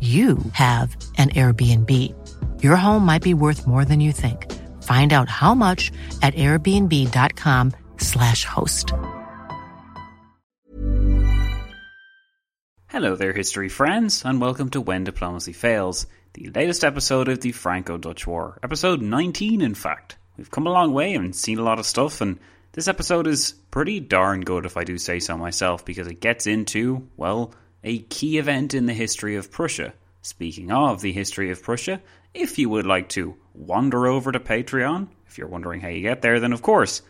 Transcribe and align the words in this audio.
you 0.00 0.38
have 0.52 0.96
an 1.18 1.28
Airbnb. 1.30 2.14
Your 2.62 2.76
home 2.76 3.04
might 3.04 3.22
be 3.22 3.34
worth 3.34 3.66
more 3.66 3.84
than 3.84 4.00
you 4.00 4.12
think. 4.12 4.50
Find 4.82 5.12
out 5.12 5.28
how 5.28 5.54
much 5.54 5.92
at 6.22 6.32
airbnb.com/slash 6.34 8.46
host. 8.46 8.94
Hello 12.86 13.14
there, 13.14 13.34
history 13.34 13.68
friends, 13.68 14.24
and 14.24 14.40
welcome 14.40 14.70
to 14.70 14.80
When 14.80 15.04
Diplomacy 15.04 15.52
Fails, 15.52 16.06
the 16.32 16.48
latest 16.50 16.82
episode 16.82 17.28
of 17.28 17.40
the 17.40 17.52
Franco 17.52 17.98
Dutch 17.98 18.26
War. 18.26 18.58
Episode 18.62 19.02
19, 19.02 19.60
in 19.60 19.74
fact. 19.74 20.16
We've 20.36 20.50
come 20.50 20.66
a 20.66 20.72
long 20.72 20.92
way 20.92 21.14
and 21.14 21.36
seen 21.36 21.58
a 21.58 21.62
lot 21.62 21.78
of 21.78 21.86
stuff, 21.86 22.20
and 22.20 22.38
this 22.72 22.88
episode 22.88 23.26
is 23.26 23.54
pretty 23.70 24.00
darn 24.00 24.40
good, 24.40 24.66
if 24.66 24.76
I 24.76 24.84
do 24.84 24.98
say 24.98 25.20
so 25.20 25.36
myself, 25.36 25.84
because 25.84 26.08
it 26.08 26.20
gets 26.20 26.46
into, 26.46 27.08
well, 27.16 27.54
a 27.82 27.98
key 27.98 28.38
event 28.38 28.74
in 28.74 28.86
the 28.86 28.94
history 28.94 29.36
of 29.36 29.50
Prussia. 29.50 29.94
Speaking 30.22 30.70
of 30.70 31.00
the 31.00 31.12
history 31.12 31.50
of 31.50 31.62
Prussia, 31.62 32.02
if 32.34 32.58
you 32.58 32.68
would 32.68 32.86
like 32.86 33.08
to 33.10 33.36
wander 33.54 34.06
over 34.06 34.30
to 34.32 34.40
Patreon, 34.40 35.08
if 35.26 35.38
you're 35.38 35.48
wondering 35.48 35.80
how 35.80 35.88
you 35.88 36.02
get 36.02 36.22
there, 36.22 36.40
then 36.40 36.52
of 36.52 36.62
course, 36.62 37.02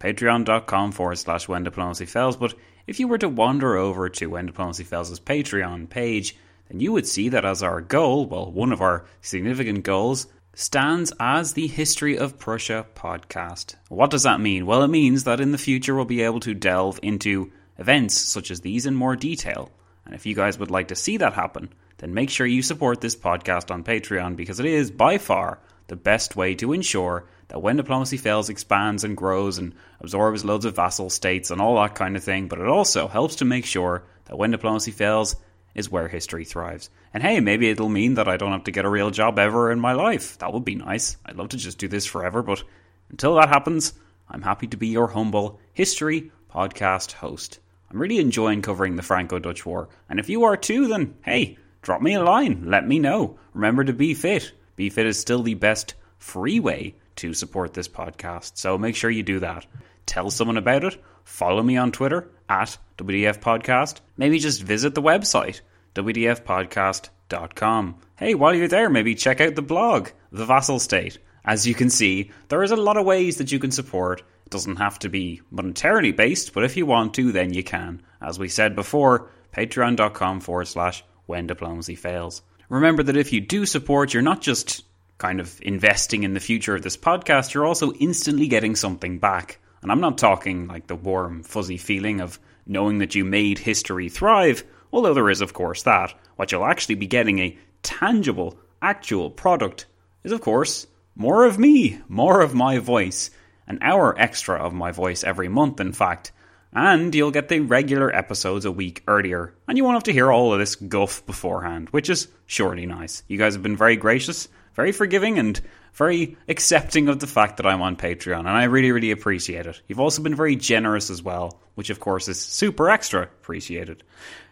patreon.com 0.00 0.92
forward 0.92 1.18
slash 1.18 1.48
when 1.48 1.64
diplomacy 1.64 2.06
fails. 2.06 2.36
But 2.36 2.54
if 2.86 3.00
you 3.00 3.08
were 3.08 3.18
to 3.18 3.28
wander 3.28 3.76
over 3.76 4.08
to 4.08 4.26
when 4.28 4.46
diplomacy 4.46 4.84
fails' 4.84 5.20
Patreon 5.20 5.90
page, 5.90 6.36
then 6.68 6.80
you 6.80 6.92
would 6.92 7.06
see 7.06 7.28
that 7.30 7.44
as 7.44 7.62
our 7.62 7.80
goal, 7.80 8.26
well, 8.26 8.50
one 8.50 8.72
of 8.72 8.80
our 8.80 9.04
significant 9.20 9.84
goals, 9.84 10.26
stands 10.54 11.12
as 11.20 11.52
the 11.52 11.66
History 11.66 12.18
of 12.18 12.38
Prussia 12.38 12.86
podcast. 12.94 13.76
What 13.88 14.10
does 14.10 14.24
that 14.24 14.40
mean? 14.40 14.66
Well, 14.66 14.82
it 14.82 14.88
means 14.88 15.24
that 15.24 15.40
in 15.40 15.52
the 15.52 15.58
future 15.58 15.94
we'll 15.94 16.04
be 16.04 16.22
able 16.22 16.40
to 16.40 16.54
delve 16.54 16.98
into 17.02 17.52
events 17.78 18.16
such 18.18 18.50
as 18.50 18.60
these 18.60 18.86
in 18.86 18.94
more 18.94 19.14
detail. 19.14 19.70
And 20.08 20.14
if 20.14 20.24
you 20.24 20.34
guys 20.34 20.58
would 20.58 20.70
like 20.70 20.88
to 20.88 20.96
see 20.96 21.18
that 21.18 21.34
happen, 21.34 21.68
then 21.98 22.14
make 22.14 22.30
sure 22.30 22.46
you 22.46 22.62
support 22.62 23.02
this 23.02 23.14
podcast 23.14 23.70
on 23.70 23.84
Patreon 23.84 24.36
because 24.36 24.58
it 24.58 24.64
is 24.64 24.90
by 24.90 25.18
far 25.18 25.58
the 25.88 25.96
best 25.96 26.34
way 26.34 26.54
to 26.54 26.72
ensure 26.72 27.26
that 27.48 27.60
when 27.60 27.76
diplomacy 27.76 28.16
fails 28.16 28.48
expands 28.48 29.04
and 29.04 29.18
grows 29.18 29.58
and 29.58 29.74
absorbs 30.00 30.46
loads 30.46 30.64
of 30.64 30.76
vassal 30.76 31.10
states 31.10 31.50
and 31.50 31.60
all 31.60 31.74
that 31.76 31.94
kind 31.94 32.16
of 32.16 32.24
thing, 32.24 32.48
but 32.48 32.58
it 32.58 32.66
also 32.66 33.06
helps 33.06 33.36
to 33.36 33.44
make 33.44 33.66
sure 33.66 34.02
that 34.24 34.38
when 34.38 34.50
diplomacy 34.50 34.92
fails 34.92 35.36
is 35.74 35.90
where 35.90 36.08
history 36.08 36.46
thrives. 36.46 36.88
And 37.12 37.22
hey, 37.22 37.40
maybe 37.40 37.68
it'll 37.68 37.90
mean 37.90 38.14
that 38.14 38.28
I 38.28 38.38
don't 38.38 38.52
have 38.52 38.64
to 38.64 38.70
get 38.70 38.86
a 38.86 38.90
real 38.90 39.10
job 39.10 39.38
ever 39.38 39.70
in 39.70 39.78
my 39.78 39.92
life. 39.92 40.38
That 40.38 40.54
would 40.54 40.64
be 40.64 40.74
nice. 40.74 41.18
I'd 41.26 41.36
love 41.36 41.50
to 41.50 41.58
just 41.58 41.76
do 41.76 41.86
this 41.86 42.06
forever, 42.06 42.42
but 42.42 42.62
until 43.10 43.34
that 43.34 43.50
happens, 43.50 43.92
I'm 44.26 44.42
happy 44.42 44.68
to 44.68 44.78
be 44.78 44.88
your 44.88 45.08
humble 45.08 45.60
history 45.74 46.32
podcast 46.50 47.12
host. 47.12 47.58
I'm 47.90 48.00
really 48.00 48.18
enjoying 48.18 48.62
covering 48.62 48.96
the 48.96 49.02
Franco 49.02 49.38
Dutch 49.38 49.64
War. 49.64 49.88
And 50.08 50.20
if 50.20 50.28
you 50.28 50.44
are 50.44 50.56
too, 50.56 50.88
then 50.88 51.14
hey, 51.24 51.56
drop 51.82 52.02
me 52.02 52.14
a 52.14 52.22
line. 52.22 52.64
Let 52.66 52.86
me 52.86 52.98
know. 52.98 53.38
Remember 53.54 53.84
to 53.84 53.92
be 53.92 54.14
fit. 54.14 54.52
Be 54.76 54.90
fit 54.90 55.06
is 55.06 55.18
still 55.18 55.42
the 55.42 55.54
best 55.54 55.94
free 56.18 56.60
way 56.60 56.94
to 57.16 57.34
support 57.34 57.74
this 57.74 57.88
podcast. 57.88 58.58
So 58.58 58.78
make 58.78 58.94
sure 58.94 59.10
you 59.10 59.22
do 59.22 59.40
that. 59.40 59.66
Tell 60.06 60.30
someone 60.30 60.56
about 60.56 60.84
it. 60.84 61.02
Follow 61.24 61.62
me 61.62 61.76
on 61.76 61.92
Twitter 61.92 62.30
at 62.48 62.78
WDF 62.96 63.40
Podcast. 63.40 64.00
Maybe 64.16 64.38
just 64.38 64.62
visit 64.62 64.94
the 64.94 65.02
website, 65.02 65.60
WDFpodcast.com. 65.94 67.96
Hey, 68.16 68.34
while 68.34 68.54
you're 68.54 68.68
there, 68.68 68.88
maybe 68.88 69.14
check 69.14 69.40
out 69.40 69.54
the 69.54 69.62
blog, 69.62 70.08
The 70.32 70.46
Vassal 70.46 70.78
State. 70.78 71.18
As 71.44 71.66
you 71.66 71.74
can 71.74 71.90
see, 71.90 72.30
there 72.48 72.62
is 72.62 72.70
a 72.70 72.76
lot 72.76 72.96
of 72.96 73.06
ways 73.06 73.38
that 73.38 73.52
you 73.52 73.58
can 73.58 73.70
support 73.70 74.22
it 74.48 74.52
doesn't 74.52 74.76
have 74.76 74.98
to 75.00 75.10
be 75.10 75.42
monetarily 75.52 76.16
based, 76.16 76.54
but 76.54 76.64
if 76.64 76.74
you 76.74 76.86
want 76.86 77.12
to, 77.12 77.32
then 77.32 77.52
you 77.52 77.62
can. 77.62 78.00
As 78.18 78.38
we 78.38 78.48
said 78.48 78.74
before, 78.74 79.28
patreon.com 79.54 80.40
forward 80.40 80.68
slash 80.68 81.04
when 81.26 81.46
diplomacy 81.46 81.96
fails. 81.96 82.40
Remember 82.70 83.02
that 83.02 83.18
if 83.18 83.30
you 83.30 83.42
do 83.42 83.66
support, 83.66 84.14
you're 84.14 84.22
not 84.22 84.40
just 84.40 84.84
kind 85.18 85.38
of 85.38 85.60
investing 85.60 86.22
in 86.22 86.32
the 86.32 86.40
future 86.40 86.74
of 86.74 86.80
this 86.80 86.96
podcast, 86.96 87.52
you're 87.52 87.66
also 87.66 87.92
instantly 87.92 88.48
getting 88.48 88.74
something 88.74 89.18
back. 89.18 89.58
And 89.82 89.92
I'm 89.92 90.00
not 90.00 90.16
talking 90.16 90.66
like 90.66 90.86
the 90.86 90.96
warm, 90.96 91.42
fuzzy 91.42 91.76
feeling 91.76 92.22
of 92.22 92.40
knowing 92.66 92.98
that 92.98 93.14
you 93.14 93.26
made 93.26 93.58
history 93.58 94.08
thrive, 94.08 94.64
although 94.94 95.12
there 95.12 95.28
is, 95.28 95.42
of 95.42 95.52
course, 95.52 95.82
that. 95.82 96.14
What 96.36 96.52
you'll 96.52 96.64
actually 96.64 96.94
be 96.94 97.06
getting 97.06 97.38
a 97.40 97.58
tangible, 97.82 98.58
actual 98.80 99.28
product 99.28 99.84
is, 100.24 100.32
of 100.32 100.40
course, 100.40 100.86
more 101.14 101.44
of 101.44 101.58
me, 101.58 102.00
more 102.08 102.40
of 102.40 102.54
my 102.54 102.78
voice 102.78 103.30
an 103.68 103.78
hour 103.82 104.18
extra 104.18 104.56
of 104.56 104.72
my 104.72 104.90
voice 104.90 105.22
every 105.22 105.48
month, 105.48 105.80
in 105.80 105.92
fact. 105.92 106.32
And 106.72 107.14
you'll 107.14 107.30
get 107.30 107.48
the 107.48 107.60
regular 107.60 108.14
episodes 108.14 108.64
a 108.64 108.72
week 108.72 109.02
earlier, 109.06 109.54
and 109.66 109.78
you 109.78 109.84
won't 109.84 109.96
have 109.96 110.02
to 110.04 110.12
hear 110.12 110.30
all 110.32 110.52
of 110.52 110.58
this 110.58 110.74
guff 110.74 111.24
beforehand, 111.24 111.88
which 111.90 112.10
is 112.10 112.28
surely 112.46 112.84
nice. 112.84 113.22
You 113.28 113.38
guys 113.38 113.54
have 113.54 113.62
been 113.62 113.76
very 113.76 113.96
gracious, 113.96 114.48
very 114.74 114.92
forgiving, 114.92 115.38
and 115.38 115.60
very 115.94 116.36
accepting 116.46 117.08
of 117.08 117.20
the 117.20 117.26
fact 117.26 117.56
that 117.56 117.66
I'm 117.66 117.82
on 117.82 117.96
Patreon, 117.96 118.40
and 118.40 118.48
I 118.48 118.64
really, 118.64 118.92
really 118.92 119.10
appreciate 119.10 119.66
it. 119.66 119.80
You've 119.88 120.00
also 120.00 120.22
been 120.22 120.34
very 120.34 120.56
generous 120.56 121.10
as 121.10 121.22
well, 121.22 121.60
which 121.74 121.90
of 121.90 122.00
course 122.00 122.28
is 122.28 122.40
super 122.40 122.90
extra 122.90 123.22
appreciated. 123.22 124.02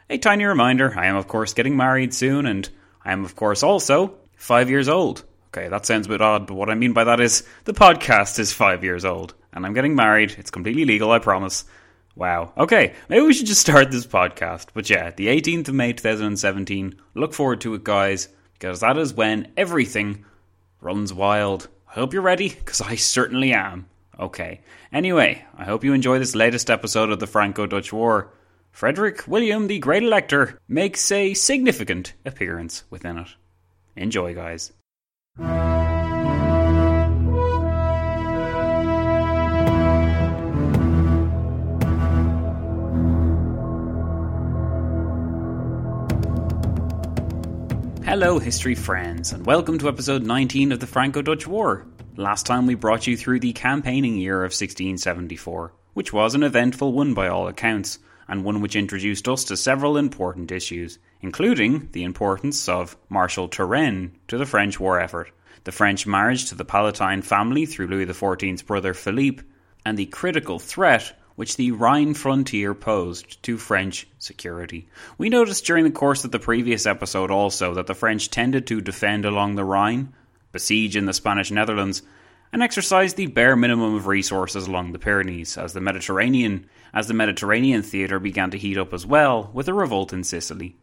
A 0.09 0.19
tiny 0.19 0.45
reminder 0.45 0.93
I 0.97 1.07
am, 1.07 1.17
of 1.17 1.29
course, 1.29 1.55
getting 1.55 1.77
married 1.77 2.15
soon, 2.15 2.47
and 2.47 2.69
I 3.05 3.13
am, 3.13 3.25
of 3.25 3.37
course, 3.37 3.63
also 3.63 4.15
five 4.37 4.71
years 4.71 4.89
old. 4.89 5.25
Okay, 5.57 5.69
that 5.69 5.87
sounds 5.87 6.05
a 6.05 6.11
bit 6.11 6.21
odd, 6.21 6.47
but 6.47 6.53
what 6.53 6.69
I 6.69 6.75
mean 6.75 6.93
by 6.93 7.05
that 7.05 7.19
is 7.19 7.43
the 7.65 7.73
podcast 7.73 8.39
is 8.39 8.53
five 8.53 8.85
years 8.85 9.07
old, 9.07 9.33
and 9.55 9.65
I'm 9.65 9.73
getting 9.73 9.95
married. 9.95 10.35
It's 10.37 10.51
completely 10.51 10.85
legal, 10.85 11.11
I 11.11 11.19
promise. 11.19 11.65
Wow. 12.15 12.53
Okay, 12.59 12.93
maybe 13.09 13.25
we 13.25 13.33
should 13.33 13.47
just 13.47 13.63
start 13.63 13.91
this 13.91 14.07
podcast. 14.07 14.67
But 14.75 14.91
yeah, 14.91 15.13
the 15.13 15.29
18th 15.29 15.69
of 15.69 15.75
May 15.75 15.95
2017. 15.95 17.01
Look 17.15 17.33
forward 17.33 17.63
to 17.63 17.73
it, 17.73 17.85
guys, 17.85 18.29
because 18.53 18.81
that 18.81 18.99
is 18.99 19.15
when 19.15 19.51
everything 19.57 20.27
runs 20.83 21.15
wild. 21.15 21.69
I 21.89 21.95
hope 21.95 22.13
you're 22.13 22.21
ready, 22.21 22.51
because 22.51 22.83
I 22.83 22.97
certainly 22.97 23.55
am. 23.55 23.87
Okay. 24.21 24.61
Anyway, 24.93 25.43
I 25.57 25.65
hope 25.65 25.85
you 25.85 25.95
enjoy 25.95 26.19
this 26.19 26.35
latest 26.35 26.69
episode 26.69 27.09
of 27.09 27.19
the 27.19 27.27
Franco 27.27 27.65
Dutch 27.65 27.95
War. 27.95 28.31
Frederick 28.73 29.27
William, 29.27 29.69
the 29.69 29.79
Great 29.79 30.03
Elector, 30.03 30.61
makes 30.69 31.11
a 31.11 31.33
significant 31.33 32.13
appearance 32.27 32.85
within 32.91 33.17
it. 33.17 33.29
Enjoy, 33.97 34.35
guys. 34.35 34.75
Hello, 35.39 35.49
history 48.39 48.75
friends, 48.75 49.33
and 49.33 49.45
welcome 49.45 49.79
to 49.79 49.89
episode 49.89 50.23
19 50.23 50.73
of 50.73 50.81
the 50.81 50.87
Franco 50.87 51.21
Dutch 51.21 51.47
War. 51.47 51.85
Last 52.17 52.47
time 52.47 52.67
we 52.67 52.75
brought 52.75 53.07
you 53.07 53.15
through 53.15 53.41
the 53.41 53.53
campaigning 53.53 54.17
year 54.17 54.39
of 54.39 54.53
1674, 54.53 55.75
which 55.93 56.15
was 56.15 56.35
an 56.35 56.45
eventful 56.45 56.95
one 56.95 57.13
by 57.13 57.29
all 57.29 57.47
accounts, 57.47 57.99
and 58.27 58.43
one 58.43 58.63
which 58.63 58.75
introduced 58.75 59.29
us 59.29 59.45
to 59.45 59.57
several 59.59 59.99
important 59.99 60.51
issues, 60.51 60.99
including 61.21 61.89
the 61.93 62.05
importance 62.05 62.69
of 62.69 62.97
Marshal 63.09 63.49
Turenne 63.49 64.13
to 64.29 64.39
the 64.39 64.47
French 64.47 64.79
war 64.79 65.01
effort, 65.01 65.31
the 65.65 65.73
French 65.73 66.07
marriage 66.07 66.47
to 66.47 66.55
the 66.55 66.65
Palatine 66.65 67.23
family 67.23 67.67
through 67.67 67.89
Louis 67.89 68.07
XIV's 68.07 68.63
brother 68.63 68.95
Philippe, 68.95 69.43
and 69.85 69.99
the 69.99 70.07
critical 70.07 70.59
threat 70.59 71.13
which 71.37 71.57
the 71.57 71.71
Rhine 71.71 72.15
frontier 72.15 72.75
posed 72.75 73.43
to 73.43 73.59
French 73.59 74.09
security. 74.19 74.89
We 75.19 75.29
noticed 75.29 75.67
during 75.67 75.85
the 75.85 75.91
course 75.91 76.25
of 76.25 76.33
the 76.33 76.39
previous 76.39 76.87
episode 76.87 77.31
also 77.31 77.75
that 77.75 77.87
the 77.87 77.95
French 77.95 78.31
tended 78.31 78.67
to 78.67 78.81
defend 78.81 79.25
along 79.25 79.55
the 79.55 79.65
Rhine, 79.65 80.15
besiege 80.53 80.97
in 80.97 81.07
the 81.07 81.13
Spanish 81.13 81.51
Netherlands, 81.51 82.03
and 82.53 82.63
exercise 82.63 83.15
the 83.15 83.27
bare 83.27 83.55
minimum 83.55 83.95
of 83.95 84.07
resources 84.07 84.67
along 84.67 84.93
the 84.93 84.99
Pyrenees 84.99 85.59
as 85.59 85.73
the 85.73 85.81
Mediterranean 85.81 86.69
as 86.95 87.09
the 87.09 87.15
Mediterranean 87.15 87.83
theatre 87.83 88.19
began 88.19 88.51
to 88.51 88.59
heat 88.59 88.79
up 88.79 88.95
as 88.95 89.05
well 89.05 89.51
with 89.53 89.69
a 89.69 89.75
revolt 89.75 90.15
in 90.15 90.25
Sicily. 90.25 90.77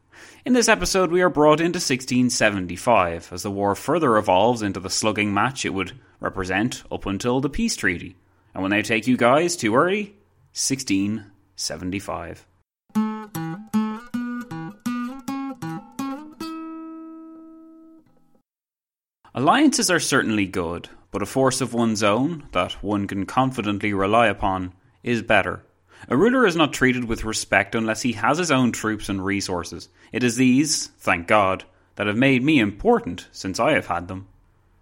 In 0.46 0.54
this 0.54 0.68
episode, 0.68 1.12
we 1.12 1.22
are 1.22 1.30
brought 1.30 1.60
into 1.60 1.78
1675 1.78 3.32
as 3.32 3.44
the 3.44 3.52
war 3.52 3.76
further 3.76 4.18
evolves 4.18 4.62
into 4.62 4.80
the 4.80 4.90
slugging 4.90 5.34
match 5.34 5.66
it 5.66 5.74
would 5.74 5.94
represent 6.20 6.84
up 6.92 7.06
until 7.06 7.40
the 7.40 7.50
peace 7.50 7.76
treaty. 7.76 8.16
And 8.54 8.62
when 8.62 8.72
they 8.72 8.82
take 8.82 9.08
you 9.08 9.18
guys 9.18 9.56
too 9.56 9.76
early, 9.76 10.16
1675. 10.54 12.46
Alliances 19.36 19.90
are 19.90 20.00
certainly 20.00 20.46
good, 20.46 20.90
but 21.10 21.24
a 21.24 21.26
force 21.26 21.60
of 21.60 21.74
one's 21.74 22.04
own, 22.04 22.44
that 22.52 22.74
one 22.84 23.08
can 23.08 23.26
confidently 23.26 23.92
rely 23.92 24.28
upon, 24.28 24.74
is 25.02 25.24
better. 25.24 25.64
A 26.10 26.18
ruler 26.18 26.46
is 26.46 26.56
not 26.56 26.74
treated 26.74 27.06
with 27.06 27.24
respect 27.24 27.76
unless 27.76 28.02
he 28.02 28.14
has 28.14 28.38
his 28.38 28.52
own 28.52 28.72
troops 28.72 29.10
and 29.10 29.24
resources. 29.24 29.90
It 30.12 30.24
is 30.24 30.36
these, 30.36 30.88
thank 31.00 31.28
God, 31.28 31.64
that 31.96 32.08
have 32.08 32.18
made 32.18 32.44
me 32.44 32.60
important 32.60 33.28
since 33.32 33.60
I 33.60 33.72
have 33.72 33.88
had 33.88 34.08
them. 34.08 34.28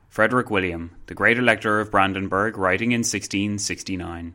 Frederick 0.09 0.49
William, 0.49 0.91
the 1.05 1.13
great 1.13 1.37
elector 1.37 1.79
of 1.79 1.91
Brandenburg, 1.91 2.57
writing 2.57 2.91
in 2.91 2.99
1669. 2.99 4.33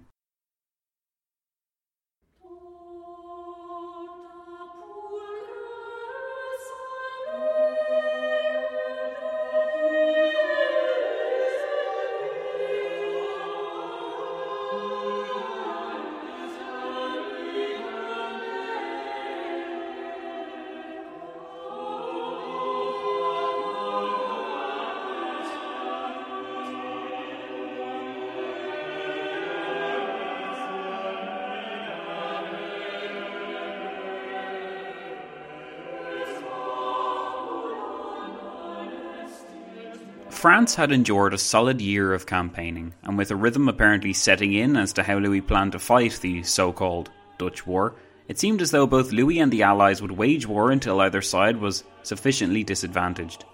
France 40.46 40.76
had 40.76 40.93
endured 40.93 41.34
a 41.34 41.38
solid 41.38 41.81
year 41.81 42.14
of 42.14 42.25
campaigning, 42.25 42.94
and 43.02 43.19
with 43.19 43.32
a 43.32 43.34
rhythm 43.34 43.69
apparently 43.69 44.12
setting 44.12 44.52
in 44.52 44.76
as 44.76 44.93
to 44.93 45.02
how 45.02 45.19
Louis 45.19 45.40
planned 45.40 45.72
to 45.72 45.81
fight 45.81 46.20
the 46.22 46.44
so 46.44 46.72
called 46.72 47.10
Dutch 47.37 47.66
War, 47.66 47.96
it 48.28 48.38
seemed 48.38 48.62
as 48.62 48.70
though 48.70 48.87
both 48.87 49.10
Louis 49.10 49.40
and 49.40 49.52
the 49.52 49.64
Allies 49.64 50.00
would 50.00 50.12
wage 50.12 50.46
war 50.46 50.70
until 50.70 51.00
either 51.00 51.20
side 51.20 51.56
was 51.56 51.82
sufficiently 52.04 52.62
disadvantaged. 52.62 53.44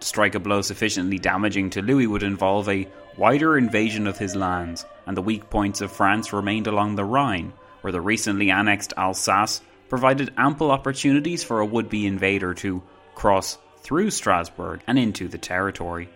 To 0.00 0.06
strike 0.06 0.34
a 0.34 0.40
blow 0.40 0.62
sufficiently 0.62 1.18
damaging 1.18 1.68
to 1.68 1.82
Louis 1.82 2.06
would 2.06 2.22
involve 2.22 2.66
a 2.70 2.88
wider 3.18 3.58
invasion 3.58 4.06
of 4.06 4.16
his 4.16 4.34
lands, 4.34 4.86
and 5.04 5.14
the 5.14 5.20
weak 5.20 5.50
points 5.50 5.82
of 5.82 5.92
France 5.92 6.32
remained 6.32 6.66
along 6.66 6.96
the 6.96 7.04
Rhine, 7.04 7.52
where 7.82 7.92
the 7.92 8.00
recently 8.00 8.50
annexed 8.50 8.94
Alsace 8.96 9.60
provided 9.90 10.32
ample 10.38 10.70
opportunities 10.70 11.44
for 11.44 11.60
a 11.60 11.66
would 11.66 11.90
be 11.90 12.06
invader 12.06 12.54
to 12.54 12.82
cross 13.14 13.58
through 13.82 14.10
Strasbourg 14.10 14.80
and 14.86 14.98
into 14.98 15.28
the 15.28 15.36
territory. 15.36 16.08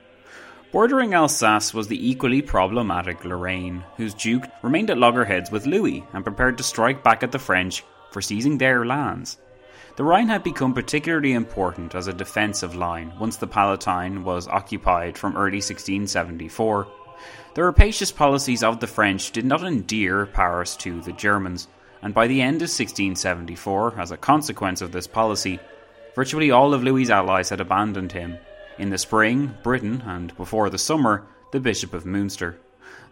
Bordering 0.72 1.12
Alsace 1.12 1.74
was 1.74 1.88
the 1.88 2.08
equally 2.08 2.40
problematic 2.40 3.26
Lorraine, 3.26 3.84
whose 3.98 4.14
duke 4.14 4.44
remained 4.62 4.88
at 4.88 4.96
loggerheads 4.96 5.50
with 5.50 5.66
Louis 5.66 6.02
and 6.14 6.24
prepared 6.24 6.56
to 6.56 6.64
strike 6.64 7.02
back 7.02 7.22
at 7.22 7.30
the 7.30 7.38
French 7.38 7.84
for 8.10 8.22
seizing 8.22 8.56
their 8.56 8.86
lands. 8.86 9.36
The 9.96 10.04
Rhine 10.04 10.28
had 10.28 10.42
become 10.42 10.72
particularly 10.72 11.34
important 11.34 11.94
as 11.94 12.06
a 12.06 12.14
defensive 12.14 12.74
line 12.74 13.12
once 13.18 13.36
the 13.36 13.46
Palatine 13.46 14.24
was 14.24 14.48
occupied 14.48 15.18
from 15.18 15.36
early 15.36 15.58
1674. 15.58 16.88
The 17.52 17.64
rapacious 17.64 18.10
policies 18.10 18.62
of 18.62 18.80
the 18.80 18.86
French 18.86 19.30
did 19.30 19.44
not 19.44 19.62
endear 19.62 20.24
Paris 20.24 20.74
to 20.76 21.02
the 21.02 21.12
Germans, 21.12 21.68
and 22.00 22.14
by 22.14 22.26
the 22.26 22.40
end 22.40 22.62
of 22.62 22.70
1674, 22.70 24.00
as 24.00 24.10
a 24.10 24.16
consequence 24.16 24.80
of 24.80 24.92
this 24.92 25.06
policy, 25.06 25.60
virtually 26.14 26.50
all 26.50 26.72
of 26.72 26.82
Louis's 26.82 27.10
allies 27.10 27.50
had 27.50 27.60
abandoned 27.60 28.12
him 28.12 28.38
in 28.78 28.90
the 28.90 28.98
spring, 28.98 29.54
Britain, 29.62 30.02
and 30.06 30.36
before 30.36 30.70
the 30.70 30.78
summer, 30.78 31.26
the 31.52 31.60
Bishop 31.60 31.94
of 31.94 32.06
Munster. 32.06 32.58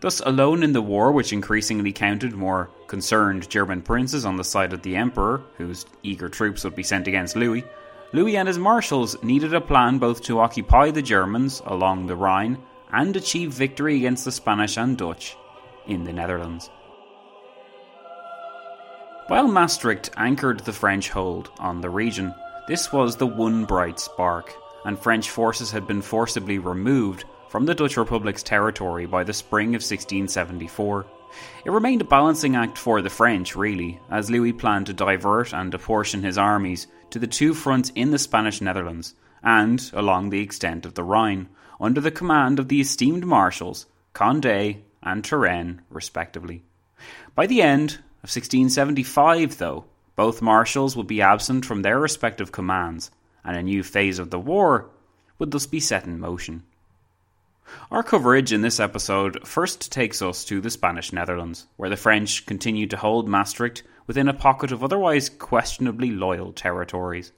Thus, 0.01 0.21
alone 0.21 0.63
in 0.63 0.73
the 0.73 0.83
war, 0.83 1.13
which 1.13 1.33
increasingly 1.33 1.93
counted 1.93 2.33
more 2.33 2.71
concerned 2.87 3.51
German 3.51 3.83
princes 3.83 4.25
on 4.25 4.37
the 4.37 4.45
side 4.45 4.73
of 4.73 4.83
the 4.83 4.97
Emperor, 4.97 5.43
whose 5.59 5.87
eager 6.03 6.29
troops 6.29 6.65
would 6.65 6.75
be 6.75 6.83
sent 6.83 7.07
against 7.07 7.37
Louis, 7.37 7.65
Louis 8.13 8.37
and 8.37 8.49
his 8.49 8.59
marshals 8.59 9.23
needed 9.23 9.55
a 9.55 9.61
plan 9.61 9.99
both 9.99 10.23
to 10.23 10.41
occupy 10.41 10.91
the 10.91 11.03
Germans 11.03 11.63
along 11.65 12.07
the 12.07 12.17
Rhine 12.17 12.59
and 12.93 13.15
achieve 13.15 13.53
victory 13.53 13.97
against 13.97 14.25
the 14.25 14.33
Spanish 14.33 14.77
and 14.77 14.99
Dutch 14.99 15.37
in 15.87 16.03
the 16.03 16.13
Netherlands. 16.13 16.71
While 19.29 19.47
Maastricht 19.47 20.11
anchored 20.17 20.61
the 20.61 20.73
French 20.73 21.09
hold 21.09 21.51
on 21.61 21.81
the 21.81 21.91
region, 21.91 22.35
this 22.67 22.93
was 22.93 23.15
the 23.15 23.29
one 23.29 23.65
bright 23.65 24.01
spark 24.01 24.53
and 24.85 24.99
French 24.99 25.31
forces 25.31 25.71
had 25.71 25.87
been 25.87 26.03
forcibly 26.03 26.59
removed 26.59 27.25
from 27.49 27.67
the 27.67 27.75
Dutch 27.75 27.97
Republic's 27.97 28.43
territory 28.43 29.07
by 29.07 29.25
the 29.25 29.33
spring 29.33 29.71
of 29.71 29.83
1674. 29.83 31.07
It 31.65 31.71
remained 31.71 32.01
a 32.01 32.05
balancing 32.05 32.57
act 32.57 32.79
for 32.79 33.03
the 33.03 33.11
French, 33.11 33.55
really, 33.57 34.01
as 34.11 34.31
Louis 34.31 34.53
planned 34.53 34.87
to 34.87 34.93
divert 34.93 35.53
and 35.53 35.73
apportion 35.75 36.23
his 36.23 36.39
armies 36.39 36.87
to 37.11 37.19
the 37.19 37.27
two 37.27 37.55
fronts 37.55 37.93
in 37.95 38.11
the 38.11 38.19
Spanish 38.19 38.61
Netherlands 38.61 39.15
and 39.43 39.91
along 39.95 40.31
the 40.31 40.41
extent 40.41 40.85
of 40.85 40.95
the 40.95 41.05
Rhine, 41.05 41.49
under 41.81 42.01
the 42.01 42.11
command 42.11 42.59
of 42.59 42.69
the 42.69 42.81
esteemed 42.81 43.25
marshals 43.25 43.87
Condé 44.15 44.83
and 45.03 45.25
Turenne, 45.25 45.81
respectively. 45.89 46.63
By 47.35 47.47
the 47.47 47.63
end 47.63 47.93
of 48.23 48.29
1675, 48.29 49.59
though, 49.59 49.87
both 50.15 50.43
marshals 50.43 50.97
would 50.97 51.07
be 51.07 51.23
absent 51.23 51.65
from 51.65 51.83
their 51.83 51.99
respective 51.99 52.53
commands, 52.53 53.11
and 53.45 53.57
a 53.57 53.63
new 53.63 53.83
phase 53.83 54.19
of 54.19 54.31
the 54.31 54.39
war 54.39 54.91
would 55.39 55.51
thus 55.51 55.67
be 55.67 55.81
set 55.81 56.05
in 56.05 56.19
motion. 56.21 56.63
Our 57.91 58.03
coverage 58.03 58.53
in 58.53 58.63
this 58.63 58.81
episode 58.81 59.47
first 59.47 59.93
takes 59.93 60.21
us 60.23 60.45
to 60.47 60.61
the 60.61 60.71
Spanish 60.71 61.13
Netherlands, 61.13 61.67
where 61.77 61.89
the 61.89 61.97
French 61.97 62.45
continued 62.45 62.91
to 62.91 62.97
hold 62.97 63.29
Maastricht 63.29 63.85
within 64.07 64.29
a 64.29 64.35
pocket 64.35 64.73
of 64.73 64.83
otherwise 64.83 65.29
questionably 65.29 66.11
loyal 66.11 66.53
territories. 66.53 67.33